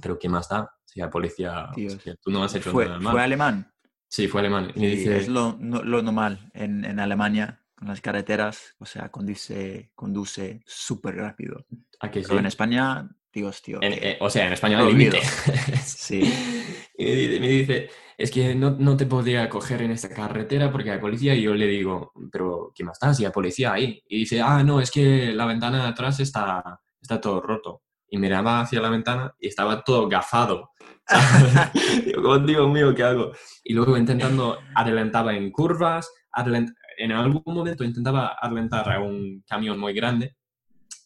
pero 0.00 0.18
¿qué 0.18 0.28
más 0.28 0.48
da? 0.48 0.70
Si 0.84 0.98
la 0.98 1.10
policía, 1.10 1.70
tú 2.20 2.30
no 2.30 2.42
has 2.42 2.54
hecho 2.54 2.72
fue, 2.72 2.86
nada 2.86 2.98
mal. 2.98 3.12
¿Fue 3.12 3.22
alemán? 3.22 3.72
Sí, 4.08 4.26
fue 4.26 4.40
alemán. 4.40 4.72
Y 4.74 4.86
dice, 4.86 5.18
es 5.18 5.28
lo, 5.28 5.56
lo 5.60 6.02
normal 6.02 6.50
en, 6.52 6.84
en 6.84 6.98
Alemania 6.98 7.60
en 7.80 7.88
las 7.88 8.00
carreteras, 8.00 8.74
o 8.78 8.86
sea, 8.86 9.10
conduce, 9.10 9.90
conduce 9.94 10.62
súper 10.66 11.16
rápido. 11.16 11.64
Aquí 12.00 12.20
Pero 12.26 12.38
en 12.38 12.46
España, 12.46 13.08
Dios, 13.32 13.62
tío. 13.62 13.78
Eh, 13.82 14.18
o 14.20 14.28
sea, 14.28 14.46
en 14.46 14.52
España 14.52 14.80
hay 14.80 14.92
límite. 14.92 15.20
sí. 15.84 16.20
Y 16.96 17.04
me 17.40 17.48
dice, 17.48 17.90
es 18.18 18.30
que 18.30 18.54
no, 18.54 18.72
no, 18.78 18.96
te 18.96 19.06
podría 19.06 19.48
coger 19.48 19.82
en 19.82 19.92
esta 19.92 20.10
carretera 20.10 20.70
porque 20.70 20.90
hay 20.90 20.98
policía. 20.98 21.34
Y 21.34 21.42
yo 21.42 21.54
le 21.54 21.66
digo, 21.66 22.12
pero 22.30 22.72
¿qué 22.74 22.84
más 22.84 22.96
está? 22.96 23.14
Si 23.14 23.24
hay 23.24 23.30
policía 23.30 23.72
ahí. 23.72 24.02
Y 24.08 24.18
dice, 24.18 24.40
ah, 24.40 24.62
no, 24.62 24.80
es 24.80 24.90
que 24.90 25.32
la 25.32 25.46
ventana 25.46 25.84
de 25.84 25.88
atrás 25.88 26.20
está, 26.20 26.80
está 27.00 27.20
todo 27.20 27.40
roto. 27.40 27.82
Y 28.08 28.18
miraba 28.18 28.60
hacia 28.60 28.80
la 28.80 28.90
ventana 28.90 29.34
y 29.38 29.48
estaba 29.48 29.84
todo 29.84 30.08
gafado. 30.08 30.70
digo, 32.04 32.38
Dios 32.40 32.68
mío, 32.68 32.94
¿qué 32.94 33.04
hago? 33.04 33.32
Y 33.64 33.72
luego 33.72 33.96
intentando, 33.96 34.58
adelantaba 34.74 35.34
en 35.34 35.50
curvas, 35.50 36.10
adelantaba 36.32 36.79
en 37.00 37.12
algún 37.12 37.42
momento 37.46 37.82
intentaba 37.82 38.36
adelantar 38.40 38.92
a 38.92 39.00
un 39.00 39.42
camión 39.48 39.78
muy 39.78 39.94
grande 39.94 40.36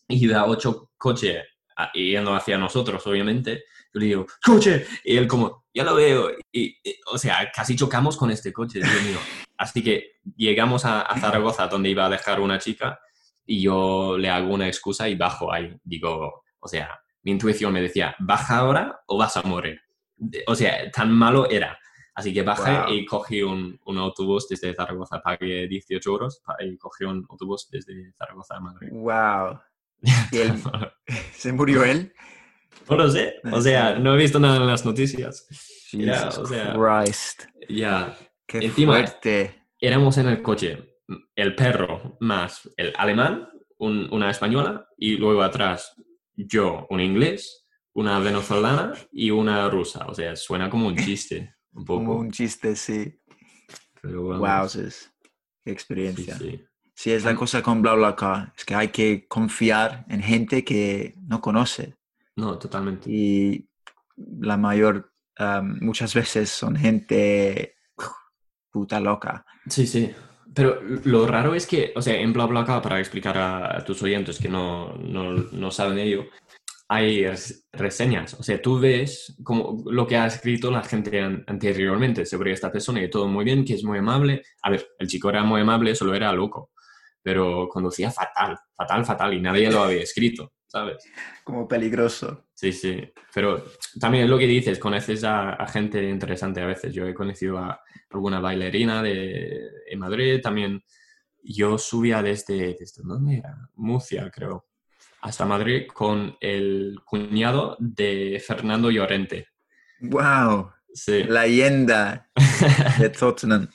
y 0.09 0.27
da 0.27 0.45
ocho 0.45 0.91
coches 0.97 1.45
yendo 1.93 2.35
hacia 2.35 2.59
nosotros, 2.59 3.07
obviamente. 3.07 3.65
Yo 3.93 4.01
le 4.01 4.07
digo, 4.07 4.27
¡coche! 4.45 4.87
Y 5.05 5.17
él 5.17 5.27
como, 5.27 5.65
ya 5.73 5.85
lo 5.85 5.95
veo. 5.95 6.31
Y, 6.53 6.77
o 7.07 7.19
sea, 7.19 7.51
casi 7.55 7.77
chocamos 7.77 8.17
con 8.17 8.31
este 8.31 8.53
coche, 8.53 8.81
Dios 8.81 9.03
mío. 9.03 9.19
Así 9.57 9.83
que 9.83 10.19
llegamos 10.37 10.85
a, 10.85 11.07
Zaragoza, 11.19 11.69
donde 11.69 11.91
iba 11.91 12.07
a 12.07 12.11
dejar 12.11 12.41
una 12.41 12.59
chica, 12.59 12.99
y 13.47 13.63
yo 13.63 14.17
le 14.19 14.31
hago 14.31 14.53
una 14.53 14.67
excusa 14.67 15.09
y 15.09 15.15
bajo 15.15 15.53
ahí. 15.53 15.77
Digo, 15.85 16.45
o 16.59 16.69
sea, 16.69 17.01
mi 17.23 17.33
intuición 17.33 17.73
me 17.73 17.83
decía, 17.83 18.17
¿baja 18.19 18.59
ahora 18.59 19.01
o 19.07 19.17
vas 19.17 19.37
a 19.37 19.43
morir? 19.43 19.81
O 20.47 20.55
sea, 20.55 20.91
tan 20.91 21.13
malo 21.13 21.49
era. 21.49 21.79
Así 22.15 22.33
que 22.33 22.43
bajé 22.43 22.95
y 22.95 23.05
cogí 23.05 23.43
un, 23.43 23.79
un, 23.85 23.99
autobús 23.99 24.49
desde 24.49 24.73
Zaragoza, 24.75 25.21
pagué 25.21 25.67
18 25.67 26.11
euros 26.11 26.43
y 26.61 26.77
cogí 26.79 27.05
un 27.05 27.27
autobús 27.29 27.69
desde 27.71 28.13
Zaragoza 28.13 28.57
a 28.57 28.61
Madrid. 28.61 28.89
¡Wow! 28.93 29.59
¿Se 31.33 31.53
murió 31.53 31.85
él? 31.85 32.13
No 32.89 32.97
lo 32.97 33.11
sé, 33.11 33.35
o 33.51 33.61
sea, 33.61 33.95
no 33.99 34.15
he 34.15 34.19
visto 34.19 34.39
nada 34.39 34.57
en 34.57 34.67
las 34.67 34.85
noticias. 34.85 35.47
Jesus 35.91 36.39
o 36.39 36.47
sea, 36.47 36.75
Christ. 36.75 37.45
Ya. 37.69 38.17
¡Qué 38.47 38.59
Encima, 38.59 38.95
fuerte! 38.95 39.63
Éramos 39.81 40.19
en 40.19 40.29
el 40.29 40.43
coche, 40.43 40.99
el 41.35 41.55
perro 41.55 42.17
más 42.21 42.71
el 42.77 42.93
alemán, 42.97 43.49
un, 43.79 44.09
una 44.13 44.31
española 44.31 44.89
y 44.97 45.17
luego 45.17 45.43
atrás 45.43 45.95
yo, 46.37 46.87
un 46.91 47.01
inglés, 47.01 47.67
una 47.93 48.19
venezolana 48.19 48.93
y 49.13 49.31
una 49.31 49.69
rusa. 49.71 50.07
O 50.07 50.15
sea, 50.15 50.37
suena 50.37 50.69
como 50.69 50.89
un 50.89 50.97
chiste. 50.97 51.54
Un 51.75 51.85
poco. 51.85 52.17
un 52.17 52.31
chiste, 52.31 52.77
sí. 52.77 53.21
Pero 54.01 54.39
wow, 54.39 54.69
qué 55.65 55.71
experiencia. 55.71 56.39
Sí, 56.95 57.11
es 57.11 57.25
la 57.25 57.35
cosa 57.35 57.63
con 57.63 57.83
BlaBlaCar, 57.83 58.53
es 58.57 58.65
que 58.65 58.75
hay 58.75 58.89
que 58.89 59.27
confiar 59.27 60.05
en 60.09 60.23
gente 60.23 60.65
que 60.65 61.17
no 61.27 61.41
conoce. 61.41 61.97
No, 62.37 62.59
totalmente. 62.59 63.11
Y 63.11 63.69
la 64.17 64.57
mayor, 64.57 65.13
muchas 65.81 66.15
veces 66.15 66.51
son 66.51 66.77
gente 66.77 67.77
puta 68.71 69.01
loca. 69.01 69.45
Sí, 69.69 69.87
sí. 69.87 70.13
Pero 70.55 70.81
lo 71.05 71.27
raro 71.27 71.55
es 71.55 71.67
que, 71.67 71.93
o 71.97 72.03
sea, 72.03 72.15
en 72.15 72.33
BlaBlaCar, 72.33 72.81
para 72.81 73.01
explicar 73.01 73.37
a, 73.37 73.85
tus 73.85 74.01
oyentes 74.03 74.39
que 74.39 74.49
no, 74.49 74.95
no, 74.97 75.33
no 75.33 75.71
saben 75.73 75.99
ello, 75.99 76.27
hay 76.89 77.27
reseñas. 77.73 78.35
O 78.35 78.43
sea, 78.43 78.61
tú 78.61 78.79
ves 78.79 79.35
como 79.43 79.83
lo 79.91 80.07
que 80.07 80.17
ha 80.17 80.27
escrito 80.27 80.71
la 80.71 80.83
gente 80.83 81.21
anteriormente 81.21 82.27
sobre 82.27 82.53
esta 82.53 82.71
persona 82.71 83.03
y 83.03 83.11
todo 83.11 83.27
muy 83.27 83.45
bien, 83.45 83.65
que 83.65 83.75
es 83.75 83.85
muy 83.85 83.99
amable. 83.99 84.43
A 84.63 84.71
ver, 84.71 84.87
el 84.99 85.09
chico 85.09 85.31
era 85.31 85.43
muy 85.45 85.63
amable, 85.63 85.95
solo 85.95 86.15
era 86.15 86.33
loco, 86.33 86.73
pero 87.23 87.69
conducía 87.69 88.11
fatal, 88.11 88.59
fatal, 88.77 89.05
fatal 89.05 89.35
y 89.35 89.41
nadie 89.41 89.71
lo 89.71 89.85
había 89.85 90.03
escrito, 90.03 90.53
¿sabes? 90.67 91.11
Como 91.43 91.67
peligroso. 91.67 92.49
Sí, 92.53 92.73
sí. 92.73 93.01
Pero 93.33 93.65
también 93.99 94.25
es 94.25 94.31
lo 94.31 94.39
que 94.39 94.47
dices, 94.47 94.79
conoces 94.79 95.25
a, 95.25 95.67
gente 95.67 96.03
interesante 96.09 96.61
a 96.61 96.67
veces. 96.67 96.93
Yo 96.95 97.07
he 97.07 97.15
conocido 97.15 97.59
a 97.59 97.81
alguna 98.11 98.41
bailarina 98.41 99.03
de, 99.03 99.59
en 99.87 99.99
Madrid, 99.99 100.41
también 100.43 100.83
yo 101.43 101.79
subía 101.79 102.23
desde, 102.23 102.77
¿desde 102.79 103.03
dónde 103.03 103.39
era? 103.39 103.57
Murcia, 103.75 104.31
creo 104.31 104.67
hasta 105.25 105.47
Madrid 105.47 105.87
con 105.93 106.37
el 106.41 106.99
cuñado 107.05 107.77
de 107.81 108.43
Fernando 108.47 108.91
Llorente. 108.91 109.49
¡Wow! 110.01 110.71
Sí. 110.93 111.25
Leyenda 111.25 112.29
de 112.99 113.09
Tottenham. 113.09 113.67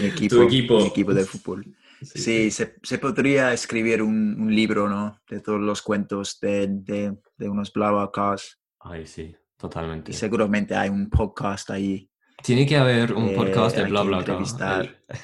Mi 0.00 0.06
equipo, 0.06 0.36
Tu 0.36 0.42
equipo. 0.42 0.78
mi 0.78 0.86
equipo 0.86 1.12
de 1.12 1.24
fútbol. 1.24 1.66
Sí, 2.00 2.52
se, 2.52 2.76
se 2.80 2.98
podría 2.98 3.52
escribir 3.52 4.02
un, 4.02 4.40
un 4.40 4.54
libro, 4.54 4.88
¿no? 4.88 5.20
De 5.28 5.40
todos 5.40 5.60
los 5.60 5.82
cuentos 5.82 6.38
de, 6.40 6.68
de, 6.68 7.18
de 7.36 7.48
unos 7.48 7.72
BlaBlaCars. 7.72 8.60
Ay, 8.78 9.04
sí, 9.04 9.34
totalmente. 9.56 10.12
Y 10.12 10.14
seguramente 10.14 10.76
hay 10.76 10.90
un 10.90 11.10
podcast 11.10 11.70
ahí. 11.70 12.08
Tiene 12.40 12.64
que 12.66 12.76
haber 12.76 13.14
un 13.14 13.30
eh, 13.30 13.34
podcast 13.34 13.76
de 13.76 13.82
BlaBlaCar. 13.82 14.38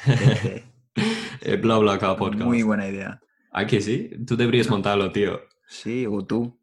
El, 0.04 0.62
el 1.42 1.56
BlaBlaCar 1.58 2.16
podcast. 2.16 2.42
Muy 2.44 2.64
buena 2.64 2.88
idea. 2.88 3.20
¿Ah, 3.56 3.66
que 3.68 3.80
sí? 3.80 4.10
Tú 4.26 4.36
deberías 4.36 4.68
montarlo, 4.68 5.12
tío. 5.12 5.40
Sí, 5.68 6.06
o 6.06 6.24
tú. 6.26 6.60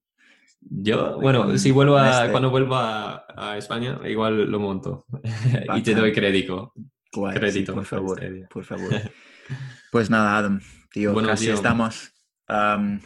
Yo, 0.60 1.20
bueno, 1.22 1.58
si 1.58 1.72
vuelvo 1.72 1.96
a, 1.96 2.20
este. 2.20 2.32
cuando 2.32 2.50
vuelva 2.50 3.26
a, 3.30 3.52
a 3.54 3.58
España, 3.58 3.98
igual 4.06 4.52
lo 4.52 4.60
monto. 4.60 5.06
y 5.78 5.82
te 5.82 5.96
doy 5.96 6.12
crédito. 6.12 6.74
Guay, 7.14 7.36
Crédito 7.38 7.74
por 7.74 7.84
por 7.84 7.88
favor, 7.88 8.22
por 8.50 8.66
favor. 8.72 8.90
Pues 9.90 10.10
nada, 10.10 10.38
Adam, 10.38 10.60
tío, 10.92 11.14
Bueno, 11.14 11.30
casi 11.30 11.46
tío. 11.46 11.54
estamos. 11.54 12.12
Am, 12.48 13.00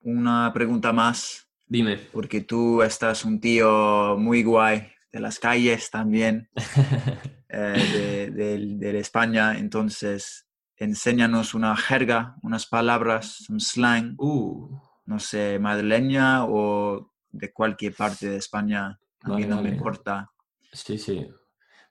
una 0.00 0.52
pregunta 0.54 0.92
más, 0.92 1.50
Dime. 1.66 1.98
porque 2.12 2.42
tú 2.42 2.80
estás 2.82 3.24
un 3.24 3.40
tío 3.40 4.16
muy 4.18 4.44
guay 4.44 4.86
de 5.12 5.18
las 5.20 5.40
calles 5.40 5.90
también, 5.90 6.48
eh, 7.48 8.30
de, 8.32 8.58
de 8.76 8.98
España, 9.00 9.58
entonces 9.58 10.46
enséñanos 10.84 11.54
una 11.54 11.76
jerga, 11.76 12.36
unas 12.42 12.66
palabras, 12.66 13.48
un 13.48 13.60
slang, 13.60 14.14
Uh, 14.18 14.78
no 15.06 15.18
sé, 15.18 15.58
madrileña 15.58 16.44
o 16.46 17.10
de 17.30 17.52
cualquier 17.52 17.94
parte 17.94 18.28
de 18.30 18.36
España, 18.38 18.98
a 19.22 19.30
mí 19.30 19.44
Vale, 19.44 19.46
no 19.46 19.62
me 19.62 19.70
importa. 19.70 20.30
sí, 20.72 20.98
sí. 20.98 21.26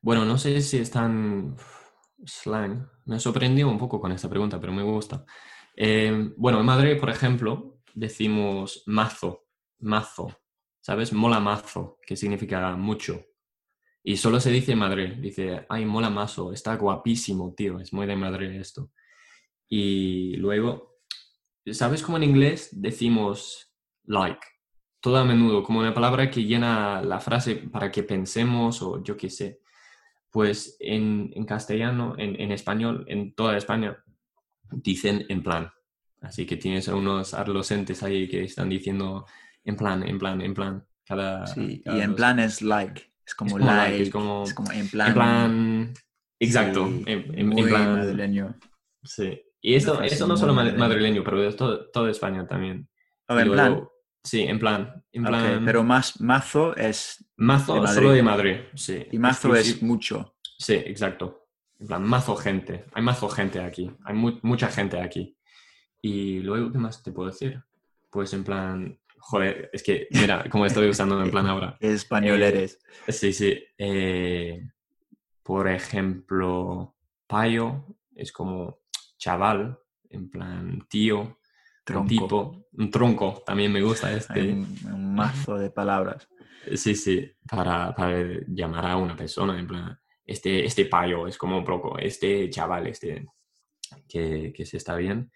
Bueno, 0.01 0.25
no 0.25 0.38
sé 0.38 0.62
si 0.62 0.77
es 0.77 0.91
tan 0.91 1.56
slang. 2.25 2.88
Me 3.06 3.19
sorprendió 3.19 3.69
un 3.69 3.77
poco 3.77 3.99
con 3.99 4.12
esta 4.12 4.29
pregunta, 4.29 4.60
pero 4.60 4.73
me 4.73 4.84
gusta. 4.84 5.25
Eh, 5.75 6.32
bueno, 6.38 6.60
en 6.60 6.65
Madrid, 6.65 6.99
por 6.99 7.10
ejemplo, 7.10 7.79
decimos 7.93 8.84
mazo, 8.86 9.45
mazo, 9.79 10.41
¿sabes? 10.82 11.13
Mola 11.13 11.39
mazo, 11.39 11.99
que 12.06 12.15
significa 12.15 12.75
mucho. 12.75 13.21
Y 14.03 14.17
solo 14.17 14.39
se 14.39 14.51
dice 14.51 14.75
Madrid, 14.75 15.13
dice, 15.19 15.65
ay, 15.69 15.85
mola 15.85 16.09
mazo, 16.09 16.51
está 16.51 16.75
guapísimo, 16.75 17.53
tío, 17.55 17.79
es 17.79 17.93
muy 17.93 18.05
de 18.05 18.15
Madrid 18.17 18.49
esto. 18.51 18.91
Y 19.69 20.35
luego, 20.37 20.99
¿sabes 21.71 22.03
cómo 22.03 22.17
en 22.17 22.23
inglés 22.23 22.69
decimos 22.73 23.73
like? 24.05 24.41
Todo 24.99 25.17
a 25.17 25.25
menudo, 25.25 25.63
como 25.63 25.79
una 25.79 25.93
palabra 25.93 26.29
que 26.29 26.43
llena 26.43 27.01
la 27.01 27.19
frase 27.19 27.55
para 27.55 27.91
que 27.91 28.03
pensemos 28.03 28.81
o 28.81 29.01
yo 29.03 29.15
qué 29.17 29.29
sé. 29.29 29.61
Pues 30.29 30.75
en, 30.79 31.31
en 31.35 31.45
castellano, 31.45 32.15
en, 32.17 32.39
en 32.41 32.51
español, 32.51 33.05
en 33.07 33.33
toda 33.35 33.55
España, 33.57 34.03
dicen 34.71 35.25
en 35.29 35.43
plan. 35.43 35.71
Así 36.21 36.45
que 36.45 36.57
tienes 36.57 36.87
a 36.89 36.95
unos 36.95 37.33
adolescentes 37.33 38.01
ahí 38.03 38.27
que 38.27 38.43
están 38.43 38.69
diciendo 38.69 39.25
en 39.63 39.75
plan, 39.77 40.03
en 40.07 40.17
plan, 40.17 40.41
en 40.41 40.53
plan. 40.53 40.85
Cada, 41.05 41.45
Sí, 41.47 41.81
cada 41.83 41.97
y 41.97 42.01
en 42.01 42.09
dos- 42.11 42.17
plan 42.17 42.39
es 42.39 42.61
like, 42.61 43.12
es 43.25 43.36
como, 43.36 43.51
como 43.51 43.65
like, 43.65 43.91
like, 43.91 44.03
es 44.03 44.09
como- 44.09 44.43
es 44.43 44.53
como 44.53 44.71
en 44.71 44.88
plan, 44.89 45.07
En 45.07 45.13
plan. 45.13 45.93
Exacto. 46.39 46.88
sí, 46.88 47.03
en, 47.07 47.19
en- 47.19 47.39
en 47.39 47.47
muy 47.49 47.63
plan. 47.63 47.95
madrileño. 47.97 48.55
Sí. 49.03 49.41
Y 49.62 49.75
esto, 49.75 50.01
esto 50.01 50.27
no 50.27 50.36
solo 50.36 50.53
madrileño, 50.53 51.23
pero 51.23 51.41
es 51.43 51.55
todo, 51.55 51.89
toda 51.89 52.12
España 52.12 52.45
también. 52.47 52.88
Oh, 53.29 53.39
en 53.39 53.47
luego- 53.47 53.53
plan, 53.53 53.88
Sí, 54.25 54.41
en 54.43 54.57
plan. 54.57 55.03
En 55.12 55.23
plan 55.25 55.63
pero 55.65 55.83
más 55.83 56.21
mazo 56.21 56.73
es 56.77 57.25
mazo 57.36 57.81
de 57.81 57.88
solo 57.89 58.12
de 58.12 58.23
Madrid. 58.23 58.55
Sí. 58.73 59.05
y 59.12 59.19
mazo 59.19 59.53
es 59.53 59.81
mucho. 59.83 60.38
Sí, 60.57 60.75
exacto. 60.75 61.47
En 61.77 61.88
plan, 61.88 62.03
mazo 62.03 62.33
gente. 62.38 62.86
Hay 62.93 63.03
mazo 63.03 63.27
gente 63.27 63.59
aquí. 63.59 63.91
Hay 64.05 64.13
mu- 64.15 64.39
mucha 64.43 64.69
gente 64.69 65.01
aquí. 65.01 65.36
Y 66.01 66.39
luego, 66.39 66.71
¿qué 66.71 66.77
más 66.77 67.03
te 67.03 67.12
puedo 67.12 67.29
decir? 67.31 67.62
Pues 68.09 68.31
en 68.33 68.45
plan, 68.45 68.97
joder, 69.29 69.69
es 69.73 69.83
que, 69.83 70.07
mira, 70.12 70.45
como 70.49 70.65
estoy 70.65 70.89
usando 70.89 71.21
en 71.21 71.31
plan 71.31 71.47
ahora. 71.47 71.77
¿Qué 71.79 71.93
español 71.93 72.41
Eh, 72.41 72.47
eres? 72.47 72.79
Sí, 73.07 73.33
sí. 73.33 73.57
eh, 73.77 74.62
por 75.43 75.67
ejemplo, 75.67 76.95
payo 77.27 77.86
es 78.15 78.31
como 78.31 78.79
chaval, 79.17 79.77
en 80.09 80.29
plan 80.29 80.86
tío, 80.89 81.39
Tronco. 81.83 82.07
tipo, 82.07 82.65
un 82.73 82.89
tronco, 82.89 83.43
también 83.45 83.71
me 83.71 83.81
gusta 83.81 84.07
Hay 84.07 84.17
este. 84.17 84.53
un, 84.53 84.77
un 84.86 85.15
mazo 85.15 85.57
de 85.57 85.69
palabras. 85.69 86.27
Sí, 86.75 86.95
sí, 86.95 87.29
para, 87.49 87.93
para 87.93 88.23
llamar 88.47 88.86
a 88.86 88.95
una 88.95 89.17
persona, 89.17 89.59
en 89.59 89.67
plan, 89.67 89.99
este, 90.25 90.63
este 90.65 90.86
payo 90.86 91.27
es 91.27 91.38
como 91.38 91.57
un 91.57 91.65
poco, 91.65 91.97
este 91.99 92.49
chaval, 92.49 92.88
este, 92.88 93.25
que, 94.07 94.53
que 94.55 94.65
se 94.65 94.77
está 94.77 94.95
bien. 94.95 95.29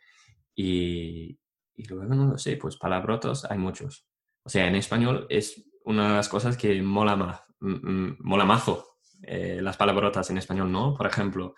Y, 0.56 1.38
y 1.78 1.86
luego, 1.86 2.14
no 2.14 2.32
lo 2.32 2.38
sé, 2.38 2.58
pues 2.58 2.76
palabrotos 2.78 3.46
hay 3.46 3.58
muchos. 3.58 4.06
O 4.44 4.50
sea, 4.50 4.68
en 4.68 4.76
español 4.76 5.26
es 5.30 5.64
una 5.86 6.10
de 6.10 6.16
las 6.16 6.28
cosas 6.28 6.58
que 6.58 6.82
mola 6.82 7.16
más, 7.16 7.42
mola 7.60 8.44
mazo, 8.46 8.98
eh, 9.22 9.60
las 9.62 9.78
palabrotas 9.78 10.30
en 10.30 10.38
español, 10.38 10.72
¿no? 10.72 10.94
Por 10.96 11.08
ejemplo, 11.08 11.56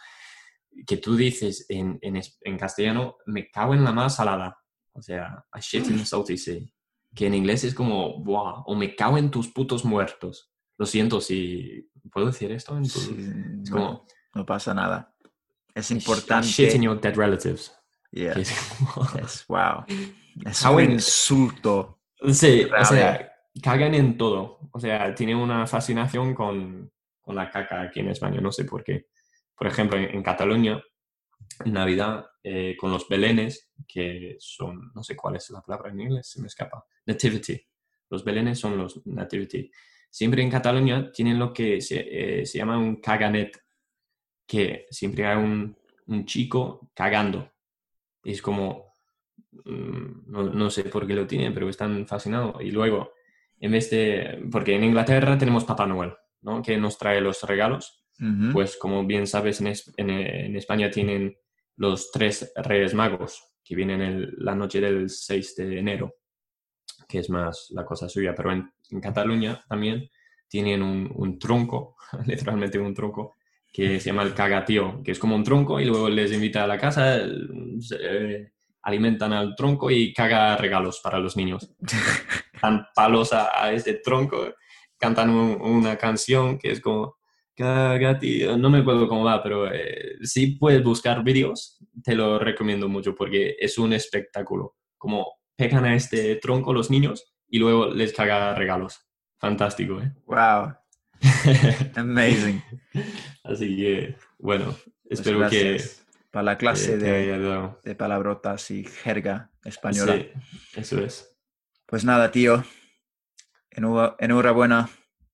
que 0.86 0.98
tú 0.98 1.16
dices 1.16 1.66
en, 1.70 1.98
en, 2.02 2.22
en 2.42 2.58
castellano, 2.58 3.18
me 3.26 3.50
cago 3.50 3.74
en 3.74 3.84
la 3.84 3.92
más 3.92 4.16
salada. 4.16 4.58
O 4.94 5.02
sea, 5.02 5.44
I 5.56 5.60
shit 5.62 5.88
in 5.90 5.98
the 5.98 6.06
salty 6.06 6.38
sea. 6.38 6.62
Que 7.16 7.26
en 7.28 7.34
inglés 7.34 7.64
es 7.64 7.74
como, 7.74 8.24
wow, 8.24 8.64
o 8.66 8.76
me 8.76 8.96
cago 8.96 9.18
en 9.18 9.32
tus 9.32 9.48
putos 9.48 9.84
muertos. 9.84 10.52
Lo 10.78 10.86
siento 10.86 11.22
si... 11.22 11.90
¿Puedo 12.12 12.28
decir 12.28 12.52
esto? 12.52 12.78
En 12.78 12.84
tu- 12.84 13.00
Sí, 13.00 13.16
Es 13.64 13.70
como... 13.72 14.06
no 14.36 14.46
pasa 14.46 14.74
nada. 14.74 15.14
Es 15.74 15.92
I 15.92 15.96
importante. 15.96 16.48
shit 16.48 16.74
in 16.76 16.84
your 16.84 17.00
dead 17.00 17.16
relatives. 17.16 17.74
Yeah, 18.12 18.34
Que 18.34 18.41
es 18.41 18.52
como- 18.86 19.06
es- 19.24 19.45
wow. 19.48 19.86
Es 20.45 20.62
Cago 20.62 20.78
un 20.78 20.91
insulto. 20.91 22.00
Sí, 22.32 22.63
o 22.65 22.86
sea, 22.86 23.30
cagan 23.62 23.93
en 23.93 24.17
todo. 24.17 24.60
O 24.72 24.80
sea, 24.80 25.13
tiene 25.13 25.36
una 25.36 25.67
fascinación 25.67 26.34
con, 26.34 26.89
con 27.19 27.36
la 27.36 27.50
caca 27.50 27.82
aquí 27.82 28.00
en 28.00 28.10
España, 28.10 28.39
no 28.39 28.52
sé 28.52 28.63
por 28.63 28.84
qué. 28.84 29.08
Por 29.54 29.67
ejemplo, 29.67 29.98
en, 29.98 30.06
en 30.15 30.24
Cataluña, 30.24 30.82
en 31.65 31.74
Navidad, 31.74 32.26
eh, 32.41 32.78
con 32.78 32.89
los 32.91 33.08
belenes, 33.10 33.69
que 33.86 34.38
son, 34.39 34.91
no 34.95 35.04
sé 35.04 35.15
cuál 35.17 35.36
es 35.36 35.50
la 35.50 35.62
palabra 35.62 35.91
en 35.91 36.00
inglés, 36.00 36.30
se 36.32 36.39
me 36.41 36.48
escapa, 36.48 36.86
nativity. 37.06 37.62
Los 38.10 38.24
belenes 38.24 38.60
son 38.60 38.78
los 38.78 39.06
nativity. 39.08 39.69
Siempre 40.10 40.41
en 40.41 40.50
Cataluña 40.50 41.12
tienen 41.12 41.38
lo 41.38 41.52
que 41.52 41.82
se, 41.82 42.39
eh, 42.41 42.45
se 42.45 42.58
llama 42.60 42.78
un 42.78 43.02
caganet, 43.02 43.62
que 44.48 44.86
siempre 44.89 45.26
hay 45.28 45.38
un, 45.38 45.78
un 46.08 46.26
chico 46.26 46.89
cagando. 46.95 47.52
Es 48.24 48.42
como, 48.42 48.94
mm, 49.66 50.32
no, 50.32 50.44
no 50.44 50.70
sé 50.70 50.84
por 50.86 51.08
qué 51.08 51.14
lo 51.14 51.28
tienen, 51.28 51.54
pero 51.54 51.70
están 51.70 52.06
fascinados. 52.08 52.56
Y 52.62 52.72
luego, 52.72 53.12
en 53.60 53.72
vez 53.72 53.90
de, 53.90 54.46
porque 54.52 54.76
en 54.76 54.84
Inglaterra 54.84 55.38
tenemos 55.38 55.66
Papá 55.66 55.86
Noel, 55.86 56.14
¿no? 56.42 56.62
Que 56.62 56.78
nos 56.78 56.98
trae 56.98 57.22
los 57.22 57.42
regalos. 57.44 58.06
Pues 58.52 58.76
como 58.78 59.06
bien 59.06 59.28
sabes, 59.28 59.62
en, 59.62 59.68
Es- 59.68 59.94
en, 59.98 60.10
en 60.10 60.56
España 60.58 60.92
tienen 60.92 61.38
los 61.78 62.12
tres 62.12 62.52
Reyes 62.58 62.94
Magos, 62.94 63.42
que 63.64 63.76
vienen 63.76 64.02
el- 64.02 64.34
la 64.40 64.56
noche 64.56 64.82
del 64.82 65.10
6 65.10 65.56
de 65.56 65.80
enero, 65.80 66.16
que 67.08 67.20
es 67.20 67.30
más 67.30 67.68
la 67.72 67.86
cosa 67.86 68.10
suya. 68.10 68.34
Pero 68.36 68.52
en, 68.52 68.70
en 68.92 69.00
Cataluña 69.00 69.64
también 69.70 70.10
tienen 70.50 70.82
un, 70.84 71.10
un 71.16 71.40
tronco, 71.40 71.96
literalmente 72.26 72.78
un 72.80 72.94
tronco, 72.94 73.36
que 73.72 74.00
se 74.00 74.10
llama 74.10 74.24
el 74.24 74.34
cagatío, 74.34 75.02
que 75.04 75.12
es 75.12 75.20
como 75.20 75.36
un 75.36 75.44
tronco 75.44 75.80
y 75.80 75.86
luego 75.86 76.10
les 76.10 76.32
invita 76.34 76.64
a 76.64 76.68
la 76.68 76.78
casa, 76.78 77.20
se, 77.80 77.96
eh, 78.02 78.52
alimentan 78.82 79.34
al 79.34 79.56
tronco 79.56 79.92
y 79.92 80.14
caga 80.14 80.58
regalos 80.58 81.00
para 81.04 81.20
los 81.20 81.36
niños. 81.38 81.72
Dan 82.62 82.86
palos 82.96 83.32
a, 83.34 83.64
a 83.64 83.72
este 83.72 83.96
tronco, 83.96 84.54
cantan 84.98 85.30
un- 85.30 85.62
una 85.62 85.98
canción 85.98 86.58
que 86.58 86.72
es 86.72 86.82
como 86.82 87.18
cagatío, 87.56 88.58
no 88.58 88.70
me 88.70 88.80
acuerdo 88.80 89.08
cómo 89.08 89.24
va, 89.26 89.44
pero 89.44 89.72
eh, 89.72 90.16
si 90.24 90.56
puedes 90.56 90.84
buscar 90.84 91.24
vídeos, 91.24 91.78
te 92.04 92.16
lo 92.16 92.40
recomiendo 92.40 92.88
mucho 92.88 93.14
porque 93.16 93.56
es 93.60 93.78
un 93.78 93.94
espectáculo. 93.94 94.76
Como 94.98 95.28
pegan 95.56 95.86
a 95.86 95.94
este 95.96 96.38
tronco 96.38 96.74
los 96.74 96.90
niños 96.90 97.34
y 97.50 97.60
luego 97.60 97.88
les 97.88 98.14
caga 98.14 98.56
regalos. 98.56 99.06
Fantástico, 99.40 100.00
¿eh? 100.02 100.12
Wow, 100.26 100.74
amazing. 101.96 102.62
Así 103.44 103.76
que, 103.76 104.16
bueno, 104.38 104.76
Pues 105.04 105.20
espero 105.20 105.50
que, 105.50 105.82
Para 106.32 106.44
la 106.44 106.58
clase 106.58 106.98
te 106.98 107.06
de, 107.84 107.96
palabrotas 107.96 108.70
y 108.72 108.84
jerga 108.86 109.52
española. 109.64 110.16
Sí, 110.16 110.30
eso 110.76 111.00
es. 111.04 111.36
Pues 111.86 112.06
nada, 112.06 112.32
tío. 112.32 112.64
Enhora- 113.72 114.16
Enhorabuena 114.20 114.90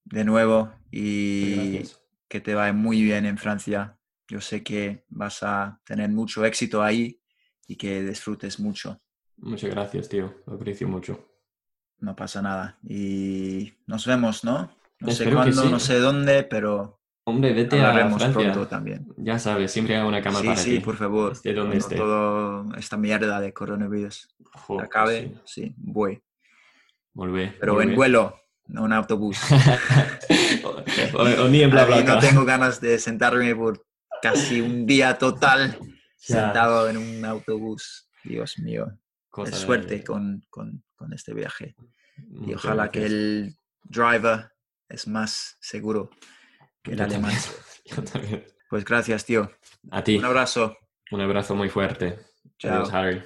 de 0.05 0.23
nuevo 0.23 0.71
y 0.91 1.55
Gracias. 1.77 2.01
que 2.29 2.41
te 2.41 2.53
vaya 2.55 2.73
muy 2.73 3.01
bien 3.03 3.25
en 3.25 3.37
Francia. 3.37 3.97
Yo 4.27 4.41
sé 4.41 4.63
que 4.63 5.05
vas 5.09 5.43
a 5.43 5.81
tener 5.85 6.09
mucho 6.09 6.45
éxito 6.45 6.81
ahí 6.81 7.21
y 7.67 7.75
que 7.75 8.01
disfrutes 8.03 8.59
mucho. 8.59 9.01
Muchas 9.37 9.69
gracias, 9.71 10.07
tío. 10.09 10.33
Lo 10.47 10.53
aprecio 10.53 10.87
mucho. 10.87 11.27
No 11.99 12.15
pasa 12.15 12.41
nada. 12.41 12.77
Y 12.87 13.73
nos 13.85 14.05
vemos, 14.05 14.43
¿no? 14.43 14.71
No 14.99 15.07
sé 15.07 15.13
Espero 15.23 15.29
que 15.31 15.35
cuándo, 15.51 15.63
sí. 15.63 15.69
no 15.69 15.79
sé 15.79 15.99
dónde, 15.99 16.43
pero 16.43 16.99
Hombre, 17.25 17.53
vete 17.53 17.81
a 17.81 17.91
Francia. 17.93 18.31
pronto 18.31 18.67
también. 18.67 19.07
Ya 19.17 19.39
sabes, 19.39 19.71
siempre 19.71 19.95
hay 19.97 20.07
una 20.07 20.21
cama 20.21 20.39
Sí, 20.39 20.45
para 20.47 20.57
sí, 20.57 20.69
ti. 20.75 20.79
por 20.79 20.95
favor. 20.95 21.31
Esté 21.33 21.53
donde 21.53 21.77
esté. 21.77 21.95
todo 21.95 22.65
esta 22.77 22.97
mierda 22.97 23.39
de 23.41 23.51
coronavirus 23.51 24.35
Jo, 24.53 24.79
acabe, 24.79 25.31
Oh, 25.35 25.41
sí. 25.45 25.63
sí, 25.63 25.73
voy. 25.77 26.21
Volvé, 27.13 27.55
Pero 27.59 27.81
en 27.81 27.95
vuelo, 27.95 28.39
no 28.67 28.85
en 28.85 28.93
autobús. 28.93 29.37
o, 30.63 30.69
o- 31.17 31.43
o 31.45 31.47
ni 31.47 31.59
en 31.61 31.65
Ahí 31.65 31.71
BlaBlaCar. 31.71 32.15
no 32.15 32.19
tengo 32.19 32.45
ganas 32.45 32.79
de 32.81 32.99
sentarme 32.99 33.55
por 33.55 33.85
casi 34.21 34.61
un 34.61 34.85
día 34.85 35.17
total 35.17 35.77
sentado 36.17 36.89
en 36.89 36.97
un 36.97 37.25
autobús. 37.25 38.07
Dios 38.23 38.57
mío. 38.59 38.87
Cosa 39.29 39.51
Es 39.51 39.57
suerte 39.59 40.03
con, 40.03 40.43
con- 40.49 40.83
con 40.95 41.13
este 41.13 41.33
viaje. 41.33 41.75
Y 42.17 42.23
Muchas 42.47 42.65
ojalá 42.65 42.89
que 42.91 42.99
gracias. 43.01 43.19
el 43.21 43.55
driver 43.83 44.49
es 44.89 45.07
más 45.07 45.57
seguro 45.59 46.09
que 46.83 46.91
el 46.91 46.97
Yo 46.97 47.03
alemán. 47.05 47.31
también. 47.33 47.65
Yo 47.85 48.03
también. 48.03 48.45
Pues 48.69 48.83
gracias, 48.83 49.25
tío. 49.25 49.51
A 49.91 50.03
ti, 50.03 50.17
Un 50.17 50.25
abrazo. 50.25 50.75
un 51.11 51.21
abrazo 51.21 51.55
muy 51.55 51.69
fuerte. 51.69 52.19
Chao. 52.57 52.73
Adiós, 52.83 52.93
Harry. 52.93 53.23